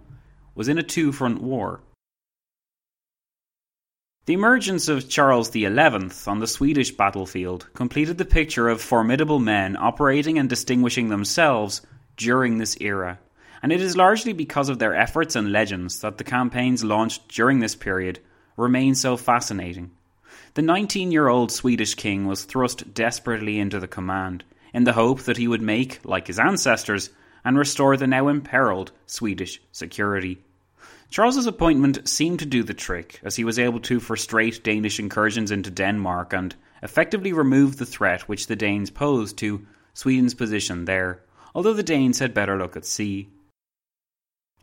was 0.56 0.68
in 0.68 0.78
a 0.78 0.84
two 0.84 1.12
front 1.12 1.42
war. 1.42 1.82
The 4.30 4.36
emergence 4.36 4.90
of 4.90 5.10
Charles 5.10 5.52
XI 5.52 5.66
on 5.66 6.38
the 6.38 6.46
Swedish 6.46 6.92
battlefield 6.92 7.66
completed 7.74 8.20
the 8.20 8.26
picture 8.26 8.70
of 8.70 8.80
formidable 8.80 9.40
men 9.40 9.76
operating 9.76 10.38
and 10.38 10.48
distinguishing 10.48 11.10
themselves 11.10 11.82
during 12.16 12.60
this 12.60 12.78
era, 12.80 13.18
and 13.64 13.72
it 13.72 13.82
is 13.82 13.98
largely 13.98 14.34
because 14.34 14.70
of 14.70 14.78
their 14.78 14.94
efforts 14.94 15.36
and 15.36 15.52
legends 15.52 16.02
that 16.02 16.20
the 16.20 16.24
campaigns 16.24 16.84
launched 16.84 17.28
during 17.30 17.58
this 17.58 17.74
period 17.74 18.20
remain 18.56 18.94
so 18.94 19.18
fascinating. 19.18 19.90
The 20.54 20.62
19 20.62 21.12
year 21.12 21.28
old 21.28 21.52
Swedish 21.52 21.96
king 21.96 22.28
was 22.28 22.44
thrust 22.44 22.94
desperately 22.94 23.58
into 23.58 23.80
the 23.80 23.88
command, 23.88 24.44
in 24.76 24.84
the 24.84 24.94
hope 24.94 25.22
that 25.22 25.38
he 25.38 25.48
would 25.48 25.64
make, 25.64 26.06
like 26.06 26.28
his 26.28 26.38
ancestors, 26.38 27.10
and 27.44 27.58
restore 27.58 27.98
the 27.98 28.06
now 28.06 28.28
imperiled 28.28 28.92
Swedish 29.08 29.60
security. 29.72 30.44
Charles's 31.10 31.48
appointment 31.48 32.08
seemed 32.08 32.38
to 32.40 32.46
do 32.46 32.62
the 32.62 32.74
trick, 32.74 33.20
as 33.24 33.36
he 33.36 33.44
was 33.44 33.58
able 33.58 33.80
to 33.80 34.00
frustrate 34.00 34.64
Danish 34.64 35.00
incursions 35.00 35.50
into 35.50 35.72
Denmark 35.72 36.34
and 36.34 36.56
effectively 36.84 37.34
remove 37.34 37.78
the 37.78 37.86
threat 37.86 38.30
which 38.30 38.46
the 38.46 38.56
Danes 38.56 38.92
posed 38.92 39.38
to 39.38 39.66
Sweden's 39.96 40.36
position 40.36 40.86
there, 40.86 41.24
although 41.56 41.74
the 41.74 41.82
Danes 41.82 42.20
had 42.20 42.36
better 42.36 42.58
look 42.58 42.78
at 42.78 42.86
sea. 42.86 43.28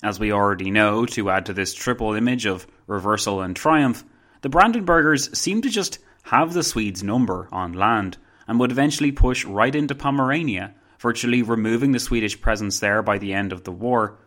As 0.04 0.20
we 0.20 0.30
already 0.30 0.70
know, 0.70 1.04
to 1.06 1.30
add 1.30 1.46
to 1.46 1.52
this 1.52 1.74
triple 1.74 2.14
image 2.14 2.46
of 2.46 2.66
reversal 2.86 3.40
and 3.40 3.56
triumph, 3.56 4.04
the 4.42 4.48
Brandenburgers 4.48 5.34
seemed 5.36 5.64
to 5.64 5.70
just 5.70 5.98
have 6.22 6.52
the 6.52 6.62
Swedes' 6.62 7.02
number 7.02 7.48
on 7.50 7.72
land 7.72 8.18
and 8.46 8.60
would 8.60 8.70
eventually 8.70 9.10
push 9.10 9.44
right 9.44 9.74
into 9.74 9.96
Pomerania, 9.96 10.74
virtually 11.00 11.42
removing 11.42 11.90
the 11.90 11.98
Swedish 11.98 12.40
presence 12.40 12.78
there 12.78 13.02
by 13.02 13.18
the 13.18 13.32
end 13.32 13.52
of 13.52 13.64
the 13.64 13.72
war, 13.72 14.18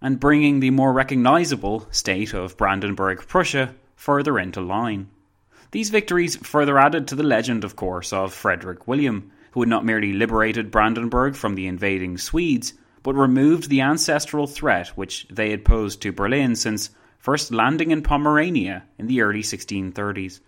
and 0.00 0.20
bringing 0.20 0.60
the 0.60 0.70
more 0.70 0.92
recognisable 0.92 1.86
state 1.90 2.34
of 2.34 2.56
Brandenburg 2.56 3.26
Prussia 3.26 3.74
further 3.94 4.38
into 4.38 4.60
line. 4.60 5.08
These 5.70 5.90
victories 5.90 6.36
further 6.36 6.78
added 6.78 7.08
to 7.08 7.14
the 7.14 7.22
legend, 7.22 7.64
of 7.64 7.76
course, 7.76 8.12
of 8.12 8.32
Frederick 8.32 8.86
William, 8.86 9.32
who 9.52 9.60
had 9.60 9.68
not 9.68 9.84
merely 9.84 10.12
liberated 10.12 10.70
Brandenburg 10.70 11.34
from 11.34 11.54
the 11.54 11.66
invading 11.66 12.18
Swedes, 12.18 12.74
but 13.02 13.14
removed 13.14 13.68
the 13.68 13.80
ancestral 13.80 14.46
threat 14.46 14.88
which 14.88 15.26
they 15.30 15.50
had 15.50 15.64
posed 15.64 16.02
to 16.02 16.12
Berlin 16.12 16.56
since 16.56 16.90
first 17.18 17.52
landing 17.52 17.90
in 17.90 18.02
Pomerania 18.02 18.84
in 18.98 19.06
the 19.06 19.22
early 19.22 19.42
1630s. 19.42 20.40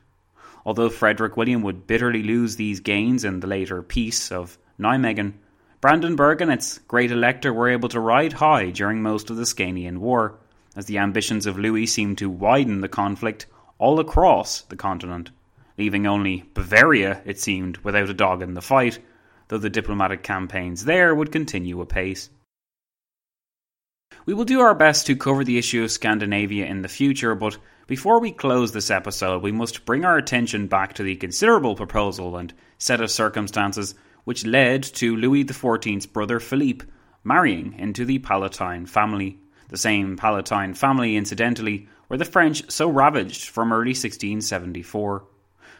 Although 0.64 0.90
Frederick 0.90 1.36
William 1.36 1.62
would 1.62 1.86
bitterly 1.86 2.22
lose 2.22 2.56
these 2.56 2.80
gains 2.80 3.24
in 3.24 3.40
the 3.40 3.46
later 3.46 3.82
Peace 3.82 4.30
of 4.30 4.58
Nijmegen, 4.78 5.34
Brandenburg 5.80 6.40
and 6.40 6.50
its 6.50 6.78
great 6.78 7.12
elector 7.12 7.52
were 7.52 7.68
able 7.68 7.88
to 7.90 8.00
ride 8.00 8.32
high 8.32 8.70
during 8.70 9.00
most 9.00 9.30
of 9.30 9.36
the 9.36 9.44
Scanian 9.44 9.98
War, 9.98 10.36
as 10.74 10.86
the 10.86 10.98
ambitions 10.98 11.46
of 11.46 11.58
Louis 11.58 11.86
seemed 11.86 12.18
to 12.18 12.28
widen 12.28 12.80
the 12.80 12.88
conflict 12.88 13.46
all 13.78 14.00
across 14.00 14.62
the 14.62 14.76
continent, 14.76 15.30
leaving 15.76 16.04
only 16.04 16.44
Bavaria, 16.52 17.22
it 17.24 17.38
seemed, 17.38 17.76
without 17.78 18.10
a 18.10 18.14
dog 18.14 18.42
in 18.42 18.54
the 18.54 18.60
fight, 18.60 18.98
though 19.46 19.58
the 19.58 19.70
diplomatic 19.70 20.24
campaigns 20.24 20.84
there 20.84 21.14
would 21.14 21.30
continue 21.30 21.80
apace. 21.80 22.28
We 24.26 24.34
will 24.34 24.44
do 24.44 24.60
our 24.60 24.74
best 24.74 25.06
to 25.06 25.16
cover 25.16 25.44
the 25.44 25.58
issue 25.58 25.84
of 25.84 25.92
Scandinavia 25.92 26.66
in 26.66 26.82
the 26.82 26.88
future, 26.88 27.36
but 27.36 27.56
before 27.86 28.20
we 28.20 28.32
close 28.32 28.72
this 28.72 28.90
episode, 28.90 29.42
we 29.42 29.52
must 29.52 29.86
bring 29.86 30.04
our 30.04 30.18
attention 30.18 30.66
back 30.66 30.94
to 30.94 31.04
the 31.04 31.14
considerable 31.14 31.76
proposal 31.76 32.36
and 32.36 32.52
set 32.78 33.00
of 33.00 33.12
circumstances 33.12 33.94
which 34.28 34.44
led 34.44 34.82
to 34.82 35.16
Louis 35.16 35.42
XIV's 35.42 36.04
brother 36.04 36.38
Philippe 36.38 36.84
marrying 37.24 37.72
into 37.78 38.04
the 38.04 38.18
Palatine 38.18 38.84
family. 38.84 39.38
The 39.70 39.78
same 39.78 40.18
Palatine 40.18 40.74
family, 40.74 41.16
incidentally, 41.16 41.88
were 42.10 42.18
the 42.18 42.26
French 42.26 42.70
so 42.70 42.90
ravaged 42.90 43.48
from 43.48 43.72
early 43.72 43.92
1674. 43.92 45.24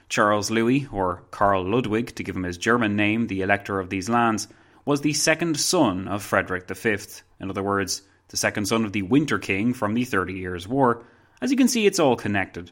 Charles 0.09 0.51
Louis, 0.51 0.89
or 0.91 1.25
Karl 1.31 1.63
Ludwig 1.63 2.15
to 2.15 2.25
give 2.25 2.37
him 2.37 2.45
his 2.45 2.57
German 2.57 2.97
name, 2.97 3.27
the 3.27 3.43
elector 3.43 3.81
of 3.81 3.91
these 3.91 4.09
lands, 4.09 4.49
was 4.87 5.03
the 5.03 5.13
second 5.13 5.61
son 5.61 6.09
of 6.09 6.23
Frederick 6.23 6.67
V, 6.71 6.97
in 7.41 7.51
other 7.51 7.63
words, 7.63 8.01
the 8.29 8.39
second 8.39 8.65
son 8.65 8.87
of 8.87 8.93
the 8.95 9.03
Winter 9.03 9.39
King 9.39 9.75
from 9.75 9.93
the 9.93 10.07
Thirty 10.07 10.33
Years' 10.33 10.67
War. 10.67 11.05
As 11.43 11.51
you 11.51 11.59
can 11.59 11.69
see, 11.69 11.85
it's 11.85 11.99
all 11.99 12.17
connected. 12.17 12.71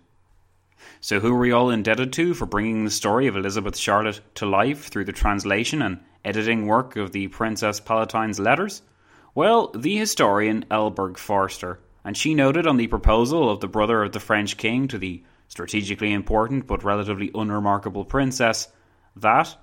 So, 1.00 1.20
who 1.20 1.34
are 1.34 1.38
we 1.38 1.52
all 1.52 1.70
indebted 1.70 2.12
to 2.14 2.34
for 2.34 2.46
bringing 2.46 2.84
the 2.84 2.90
story 2.90 3.26
of 3.26 3.36
Elizabeth 3.36 3.76
Charlotte 3.76 4.20
to 4.34 4.46
life 4.46 4.88
through 4.88 5.04
the 5.04 5.12
translation 5.12 5.82
and 5.82 6.00
editing 6.24 6.66
work 6.66 6.96
of 6.96 7.12
the 7.12 7.28
Princess 7.28 7.80
Palatine's 7.80 8.40
letters? 8.40 8.82
Well, 9.34 9.68
the 9.68 9.96
historian 9.96 10.64
Elborg 10.70 11.18
Forster, 11.18 11.80
and 12.04 12.16
she 12.16 12.34
noted 12.34 12.66
on 12.66 12.76
the 12.76 12.86
proposal 12.86 13.50
of 13.50 13.60
the 13.60 13.68
brother 13.68 14.02
of 14.02 14.12
the 14.12 14.20
French 14.20 14.56
king 14.56 14.88
to 14.88 14.98
the 14.98 15.22
strategically 15.48 16.12
important 16.12 16.66
but 16.66 16.84
relatively 16.84 17.30
unremarkable 17.34 18.04
princess 18.04 18.68
that 19.16 19.56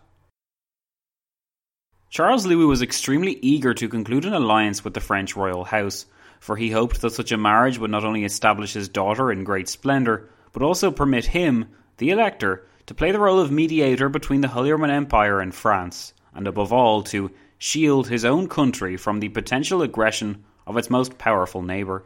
Charles 2.10 2.46
Louis 2.46 2.66
was 2.66 2.84
extremely 2.84 3.34
eager 3.42 3.74
to 3.74 3.90
conclude 3.90 4.26
an 4.26 4.34
alliance 4.34 4.84
with 4.84 4.94
the 4.94 5.00
French 5.00 5.36
royal 5.36 5.64
house, 5.64 6.06
for 6.40 6.56
he 6.56 6.70
hoped 6.70 7.02
that 7.02 7.14
such 7.14 7.32
a 7.32 7.38
marriage 7.38 7.80
would 7.80 7.90
not 7.90 8.06
only 8.06 8.24
establish 8.24 8.74
his 8.74 8.88
daughter 8.88 9.32
in 9.32 9.44
great 9.44 9.68
splendour, 9.68 10.30
but 10.54 10.62
also 10.62 10.92
permit 10.92 11.26
him, 11.26 11.66
the 11.98 12.12
elector, 12.12 12.66
to 12.86 12.94
play 12.94 13.12
the 13.12 13.20
role 13.20 13.40
of 13.40 13.52
mediator 13.52 14.08
between 14.08 14.42
the 14.42 14.48
Holy 14.48 14.72
Empire 14.72 15.42
and 15.42 15.54
France, 15.54 16.14
and 16.34 16.48
above 16.48 16.72
all 16.72 17.04
to 17.04 17.32
shield 17.58 18.08
his 18.08 18.24
own 18.24 18.48
country 18.48 18.96
from 18.96 19.20
the 19.20 19.30
potential 19.30 19.82
aggression 19.82 20.44
of 20.66 20.78
its 20.78 20.90
most 20.90 21.18
powerful 21.18 21.62
neighbour. 21.62 22.04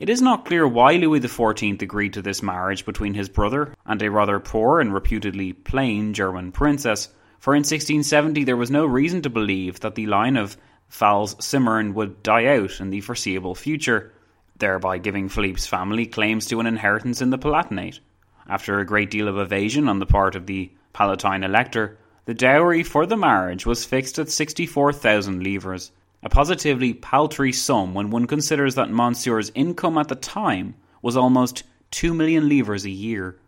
It 0.00 0.08
is 0.08 0.22
not 0.22 0.44
clear 0.44 0.66
why 0.66 0.94
Louis 0.96 1.20
XIV 1.20 1.82
agreed 1.82 2.14
to 2.14 2.22
this 2.22 2.42
marriage 2.42 2.86
between 2.86 3.14
his 3.14 3.28
brother 3.28 3.74
and 3.84 4.00
a 4.02 4.10
rather 4.10 4.40
poor 4.40 4.80
and 4.80 4.94
reputedly 4.94 5.52
plain 5.52 6.14
German 6.14 6.52
princess, 6.52 7.08
for 7.38 7.54
in 7.54 7.60
1670 7.60 8.44
there 8.44 8.56
was 8.56 8.70
no 8.70 8.86
reason 8.86 9.22
to 9.22 9.30
believe 9.30 9.80
that 9.80 9.94
the 9.94 10.06
line 10.06 10.36
of 10.36 10.56
Pfalz 10.90 11.36
Simmern 11.36 11.92
would 11.92 12.22
die 12.22 12.46
out 12.46 12.80
in 12.80 12.90
the 12.90 13.02
foreseeable 13.02 13.54
future, 13.54 14.12
thereby 14.58 14.98
giving 14.98 15.28
Philippe's 15.28 15.66
family 15.66 16.06
claims 16.06 16.46
to 16.46 16.60
an 16.60 16.66
inheritance 16.66 17.20
in 17.20 17.30
the 17.30 17.38
Palatinate. 17.38 18.00
After 18.48 18.78
a 18.78 18.86
great 18.86 19.10
deal 19.10 19.28
of 19.28 19.38
evasion 19.38 19.88
on 19.88 19.98
the 19.98 20.06
part 20.06 20.34
of 20.34 20.46
the 20.46 20.70
Palatine 20.92 21.44
elector, 21.44 21.98
the 22.24 22.34
dowry 22.34 22.82
for 22.82 23.06
the 23.06 23.16
marriage 23.16 23.64
was 23.64 23.84
fixed 23.84 24.18
at 24.18 24.30
64,000 24.30 25.42
livres, 25.42 25.92
a 26.22 26.28
positively 26.28 26.92
paltry 26.92 27.52
sum 27.52 27.94
when 27.94 28.10
one 28.10 28.26
considers 28.26 28.74
that 28.74 28.90
Monsieur's 28.90 29.52
income 29.54 29.96
at 29.96 30.08
the 30.08 30.14
time 30.14 30.74
was 31.00 31.16
almost 31.16 31.62
2 31.92 32.12
million 32.12 32.48
livres 32.48 32.84
a 32.84 32.90
year. 32.90 33.38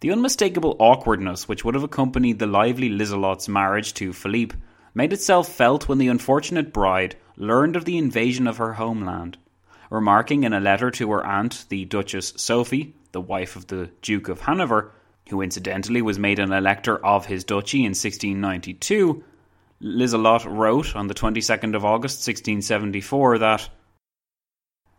The 0.00 0.10
unmistakable 0.10 0.76
awkwardness 0.78 1.46
which 1.46 1.64
would 1.64 1.74
have 1.74 1.84
accompanied 1.84 2.38
the 2.38 2.46
lively 2.46 2.88
Liselotte's 2.88 3.48
marriage 3.48 3.94
to 3.94 4.12
Philippe 4.12 4.56
made 4.94 5.12
itself 5.12 5.48
felt 5.48 5.88
when 5.88 5.98
the 5.98 6.08
unfortunate 6.08 6.72
bride 6.72 7.16
learned 7.36 7.76
of 7.76 7.84
the 7.84 7.98
invasion 7.98 8.46
of 8.46 8.58
her 8.58 8.74
homeland. 8.74 9.38
Remarking 9.90 10.44
in 10.44 10.52
a 10.52 10.60
letter 10.60 10.90
to 10.90 11.10
her 11.10 11.24
aunt, 11.24 11.64
the 11.68 11.84
Duchess 11.84 12.34
Sophie, 12.36 12.94
the 13.12 13.20
wife 13.20 13.56
of 13.56 13.66
the 13.66 13.90
Duke 14.02 14.28
of 14.28 14.42
Hanover, 14.42 14.92
who 15.30 15.42
incidentally 15.42 16.02
was 16.02 16.18
made 16.18 16.38
an 16.38 16.52
elector 16.52 17.04
of 17.04 17.26
his 17.26 17.44
duchy 17.44 17.78
in 17.78 17.90
1692, 17.90 19.24
Liselotte 19.82 20.44
wrote 20.44 20.94
on 20.94 21.06
the 21.06 21.14
22nd 21.14 21.74
of 21.74 21.84
August 21.84 22.18
1674 22.26 23.38
that 23.38 23.68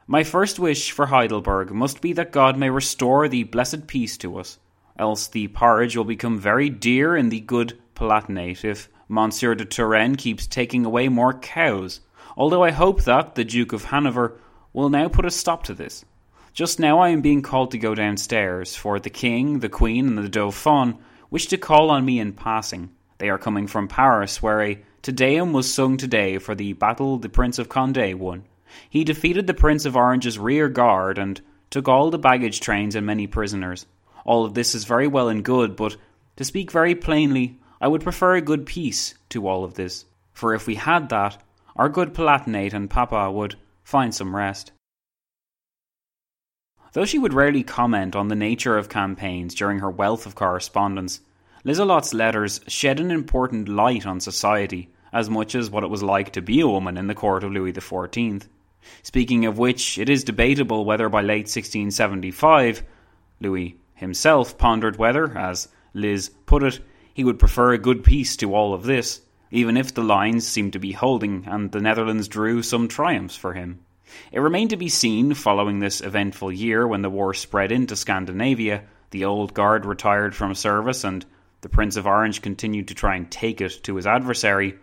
My 0.07 0.23
first 0.23 0.57
wish 0.57 0.91
for 0.91 1.05
Heidelberg 1.05 1.71
must 1.71 2.01
be 2.01 2.13
that 2.13 2.31
God 2.31 2.57
may 2.57 2.69
restore 2.69 3.27
the 3.27 3.43
blessed 3.43 3.87
peace 3.87 4.17
to 4.17 4.37
us, 4.37 4.57
else 4.97 5.27
the 5.27 5.49
porridge 5.49 5.95
will 5.95 6.03
become 6.03 6.39
very 6.39 6.69
dear 6.69 7.15
in 7.15 7.29
the 7.29 7.41
good 7.41 7.77
Palatinate 7.95 8.65
if 8.65 8.89
Monsieur 9.11 9.55
de 9.55 9.65
Turenne 9.65 10.15
keeps 10.15 10.47
taking 10.47 10.85
away 10.85 11.09
more 11.09 11.33
cows, 11.33 11.99
although 12.37 12.63
I 12.63 12.71
hope 12.71 13.03
that 13.03 13.35
the 13.35 13.43
Duke 13.43 13.73
of 13.73 13.83
Hanover 13.83 14.39
will 14.71 14.89
now 14.89 15.09
put 15.09 15.25
a 15.25 15.31
stop 15.31 15.63
to 15.63 15.73
this. 15.73 16.05
Just 16.53 16.79
now 16.79 16.99
I 16.99 17.09
am 17.09 17.19
being 17.19 17.41
called 17.41 17.71
to 17.71 17.77
go 17.77 17.93
downstairs, 17.93 18.73
for 18.73 19.01
the 19.01 19.09
King, 19.09 19.59
the 19.59 19.67
Queen, 19.67 20.07
and 20.07 20.17
the 20.17 20.29
Dauphin 20.29 20.97
wish 21.29 21.47
to 21.47 21.57
call 21.57 21.89
on 21.89 22.05
me 22.05 22.21
in 22.21 22.31
passing. 22.31 22.89
They 23.17 23.29
are 23.29 23.37
coming 23.37 23.67
from 23.67 23.89
Paris, 23.89 24.41
where 24.41 24.61
a 24.61 24.81
Te 25.01 25.11
Deum 25.11 25.51
was 25.51 25.73
sung 25.73 25.97
today 25.97 26.37
for 26.37 26.55
the 26.55 26.71
battle 26.71 27.17
the 27.17 27.27
Prince 27.27 27.59
of 27.59 27.67
Condé 27.67 28.15
won. 28.15 28.45
He 28.89 29.03
defeated 29.03 29.45
the 29.45 29.53
Prince 29.53 29.83
of 29.83 29.97
Orange's 29.97 30.39
rear 30.39 30.69
guard 30.69 31.17
and 31.17 31.41
took 31.69 31.89
all 31.89 32.11
the 32.11 32.17
baggage 32.17 32.61
trains 32.61 32.95
and 32.95 33.05
many 33.05 33.27
prisoners. 33.27 33.85
All 34.23 34.45
of 34.45 34.53
this 34.53 34.73
is 34.73 34.85
very 34.85 35.07
well 35.07 35.27
and 35.27 35.43
good, 35.43 35.75
but 35.75 35.97
to 36.37 36.45
speak 36.45 36.71
very 36.71 36.95
plainly, 36.95 37.59
I 37.81 37.87
would 37.87 38.03
prefer 38.03 38.35
a 38.35 38.41
good 38.41 38.67
peace 38.67 39.15
to 39.29 39.47
all 39.47 39.63
of 39.63 39.73
this, 39.73 40.05
for 40.31 40.53
if 40.53 40.67
we 40.67 40.75
had 40.75 41.09
that, 41.09 41.41
our 41.75 41.89
good 41.89 42.13
Palatinate 42.13 42.73
and 42.73 42.87
Papa 42.87 43.31
would 43.31 43.55
find 43.83 44.13
some 44.13 44.35
rest. 44.35 44.71
Though 46.93 47.05
she 47.05 47.17
would 47.17 47.33
rarely 47.33 47.63
comment 47.63 48.15
on 48.15 48.27
the 48.27 48.35
nature 48.35 48.77
of 48.77 48.87
campaigns 48.87 49.55
during 49.55 49.79
her 49.79 49.89
wealth 49.89 50.27
of 50.27 50.35
correspondence, 50.35 51.21
Liselotte's 51.63 52.13
letters 52.13 52.61
shed 52.67 52.99
an 52.99 53.09
important 53.09 53.67
light 53.67 54.05
on 54.05 54.19
society, 54.19 54.89
as 55.11 55.29
much 55.29 55.55
as 55.55 55.71
what 55.71 55.83
it 55.83 55.89
was 55.89 56.03
like 56.03 56.33
to 56.33 56.41
be 56.41 56.59
a 56.59 56.67
woman 56.67 56.97
in 56.97 57.07
the 57.07 57.15
court 57.15 57.43
of 57.43 57.51
Louis 57.51 57.73
XIV. 57.73 58.45
Speaking 59.01 59.45
of 59.45 59.57
which, 59.57 59.97
it 59.97 60.09
is 60.09 60.23
debatable 60.23 60.85
whether 60.85 61.09
by 61.09 61.21
late 61.21 61.47
1675, 61.47 62.83
Louis 63.39 63.77
himself 63.95 64.57
pondered 64.57 64.97
whether, 64.97 65.35
as 65.37 65.67
Liz 65.93 66.29
put 66.45 66.63
it, 66.63 66.79
he 67.13 67.23
would 67.23 67.39
prefer 67.39 67.73
a 67.73 67.77
good 67.77 68.03
peace 68.03 68.35
to 68.37 68.55
all 68.55 68.73
of 68.73 68.83
this, 68.83 69.21
even 69.51 69.77
if 69.77 69.93
the 69.93 70.03
lines 70.03 70.47
seemed 70.47 70.73
to 70.73 70.79
be 70.79 70.93
holding 70.93 71.45
and 71.45 71.71
the 71.71 71.81
Netherlands 71.81 72.27
drew 72.27 72.63
some 72.63 72.87
triumphs 72.87 73.35
for 73.35 73.53
him. 73.53 73.79
It 74.31 74.39
remained 74.39 74.71
to 74.71 74.77
be 74.77 74.89
seen, 74.89 75.33
following 75.33 75.79
this 75.79 76.01
eventful 76.01 76.51
year 76.51 76.87
when 76.87 77.01
the 77.01 77.09
war 77.09 77.33
spread 77.33 77.71
into 77.71 77.95
Scandinavia, 77.95 78.83
the 79.11 79.25
old 79.25 79.53
guard 79.53 79.85
retired 79.85 80.35
from 80.35 80.55
service, 80.55 81.03
and 81.03 81.25
the 81.61 81.69
Prince 81.69 81.95
of 81.95 82.07
Orange 82.07 82.41
continued 82.41 82.87
to 82.87 82.95
try 82.95 83.15
and 83.15 83.29
take 83.29 83.61
it 83.61 83.83
to 83.83 83.95
his 83.95 84.07
adversary, 84.07 84.75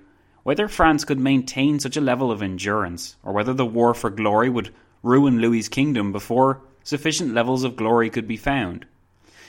whether 0.44 0.68
France 0.68 1.04
could 1.04 1.18
maintain 1.18 1.78
such 1.78 1.96
a 1.96 2.00
level 2.00 2.30
of 2.30 2.42
endurance, 2.42 3.16
or 3.22 3.32
whether 3.32 3.52
the 3.52 3.66
war 3.66 3.94
for 3.94 4.10
glory 4.10 4.48
would 4.48 4.72
ruin 5.02 5.40
Louis's 5.40 5.68
kingdom 5.68 6.12
before 6.12 6.62
sufficient 6.82 7.34
levels 7.34 7.64
of 7.64 7.76
glory 7.76 8.08
could 8.08 8.26
be 8.26 8.36
found. 8.36 8.86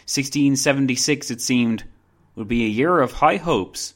1676, 0.06 1.32
it 1.32 1.40
seemed, 1.40 1.84
would 2.36 2.48
be 2.48 2.66
a 2.66 2.70
year 2.70 3.00
of 3.00 3.14
high 3.14 3.38
hopes 3.38 3.96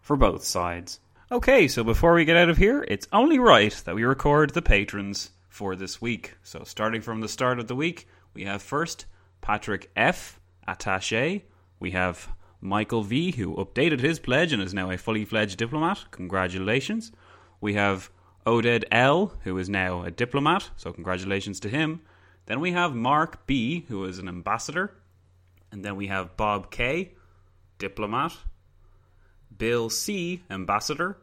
for 0.00 0.16
both 0.16 0.44
sides. 0.44 1.00
Okay, 1.30 1.66
so 1.68 1.82
before 1.82 2.14
we 2.14 2.24
get 2.24 2.36
out 2.36 2.48
of 2.50 2.58
here, 2.58 2.84
it's 2.88 3.08
only 3.12 3.38
right 3.38 3.72
that 3.84 3.94
we 3.94 4.04
record 4.04 4.50
the 4.50 4.62
patrons 4.62 5.30
for 5.48 5.76
this 5.76 6.00
week. 6.00 6.36
So, 6.42 6.62
starting 6.64 7.00
from 7.00 7.20
the 7.20 7.28
start 7.28 7.58
of 7.58 7.68
the 7.68 7.76
week, 7.76 8.06
We 8.34 8.44
have 8.44 8.62
first 8.62 9.06
Patrick 9.40 9.90
F. 9.96 10.40
Attache. 10.66 11.44
We 11.78 11.90
have 11.90 12.28
Michael 12.60 13.02
V., 13.02 13.32
who 13.32 13.56
updated 13.56 14.00
his 14.00 14.18
pledge 14.18 14.52
and 14.52 14.62
is 14.62 14.72
now 14.72 14.90
a 14.90 14.96
fully 14.96 15.24
fledged 15.24 15.58
diplomat. 15.58 16.04
Congratulations. 16.10 17.12
We 17.60 17.74
have 17.74 18.10
Oded 18.46 18.84
L., 18.90 19.34
who 19.44 19.58
is 19.58 19.68
now 19.68 20.02
a 20.02 20.10
diplomat, 20.10 20.70
so 20.76 20.92
congratulations 20.92 21.60
to 21.60 21.68
him. 21.68 22.00
Then 22.46 22.60
we 22.60 22.72
have 22.72 22.94
Mark 22.94 23.46
B., 23.46 23.84
who 23.88 24.04
is 24.04 24.18
an 24.18 24.28
ambassador. 24.28 24.94
And 25.70 25.84
then 25.84 25.96
we 25.96 26.06
have 26.06 26.36
Bob 26.36 26.70
K., 26.70 27.12
diplomat. 27.82 28.32
Bill 29.58 29.90
C., 29.90 30.42
ambassador. 30.48 31.18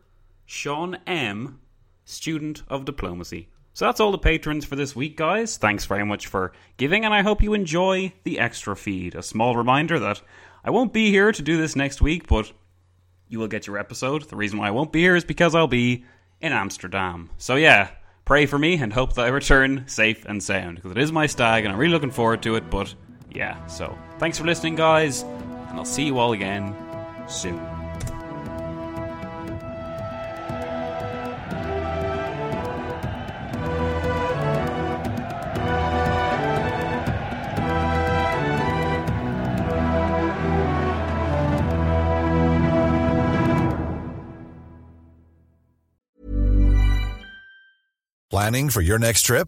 Sean 0.45 0.97
M., 1.07 1.59
student 2.05 2.63
of 2.67 2.85
diplomacy. 2.85 3.49
So 3.73 3.85
that's 3.85 3.99
all 3.99 4.11
the 4.11 4.17
patrons 4.17 4.65
for 4.65 4.75
this 4.75 4.95
week, 4.95 5.15
guys. 5.15 5.57
Thanks 5.57 5.85
very 5.85 6.05
much 6.05 6.27
for 6.27 6.51
giving, 6.77 7.05
and 7.05 7.13
I 7.13 7.21
hope 7.21 7.41
you 7.41 7.53
enjoy 7.53 8.13
the 8.23 8.39
extra 8.39 8.75
feed. 8.75 9.15
A 9.15 9.23
small 9.23 9.55
reminder 9.55 9.99
that 9.99 10.21
I 10.63 10.71
won't 10.71 10.91
be 10.91 11.11
here 11.11 11.31
to 11.31 11.41
do 11.41 11.57
this 11.57 11.75
next 11.75 12.01
week, 12.01 12.27
but 12.27 12.51
you 13.29 13.39
will 13.39 13.47
get 13.47 13.67
your 13.67 13.77
episode. 13.77 14.23
The 14.23 14.35
reason 14.35 14.59
why 14.59 14.67
I 14.67 14.71
won't 14.71 14.91
be 14.91 14.99
here 14.99 15.15
is 15.15 15.23
because 15.23 15.55
I'll 15.55 15.67
be 15.67 16.03
in 16.41 16.51
Amsterdam. 16.51 17.29
So 17.37 17.55
yeah, 17.55 17.91
pray 18.25 18.45
for 18.45 18.59
me 18.59 18.73
and 18.75 18.91
hope 18.91 19.13
that 19.13 19.25
I 19.25 19.29
return 19.29 19.85
safe 19.87 20.25
and 20.25 20.43
sound 20.43 20.75
because 20.75 20.91
it 20.91 20.97
is 20.97 21.11
my 21.11 21.27
stag 21.27 21.63
and 21.63 21.71
I'm 21.71 21.79
really 21.79 21.93
looking 21.93 22.11
forward 22.11 22.43
to 22.43 22.55
it. 22.55 22.69
But 22.69 22.93
yeah, 23.31 23.65
so 23.67 23.97
thanks 24.17 24.37
for 24.37 24.45
listening, 24.45 24.75
guys, 24.75 25.23
and 25.69 25.77
I'll 25.77 25.85
see 25.85 26.03
you 26.05 26.17
all 26.17 26.33
again 26.33 26.75
soon. 27.27 27.59
Planning 48.31 48.69
for 48.69 48.81
your 48.81 48.99
next 48.99 49.23
trip? 49.23 49.47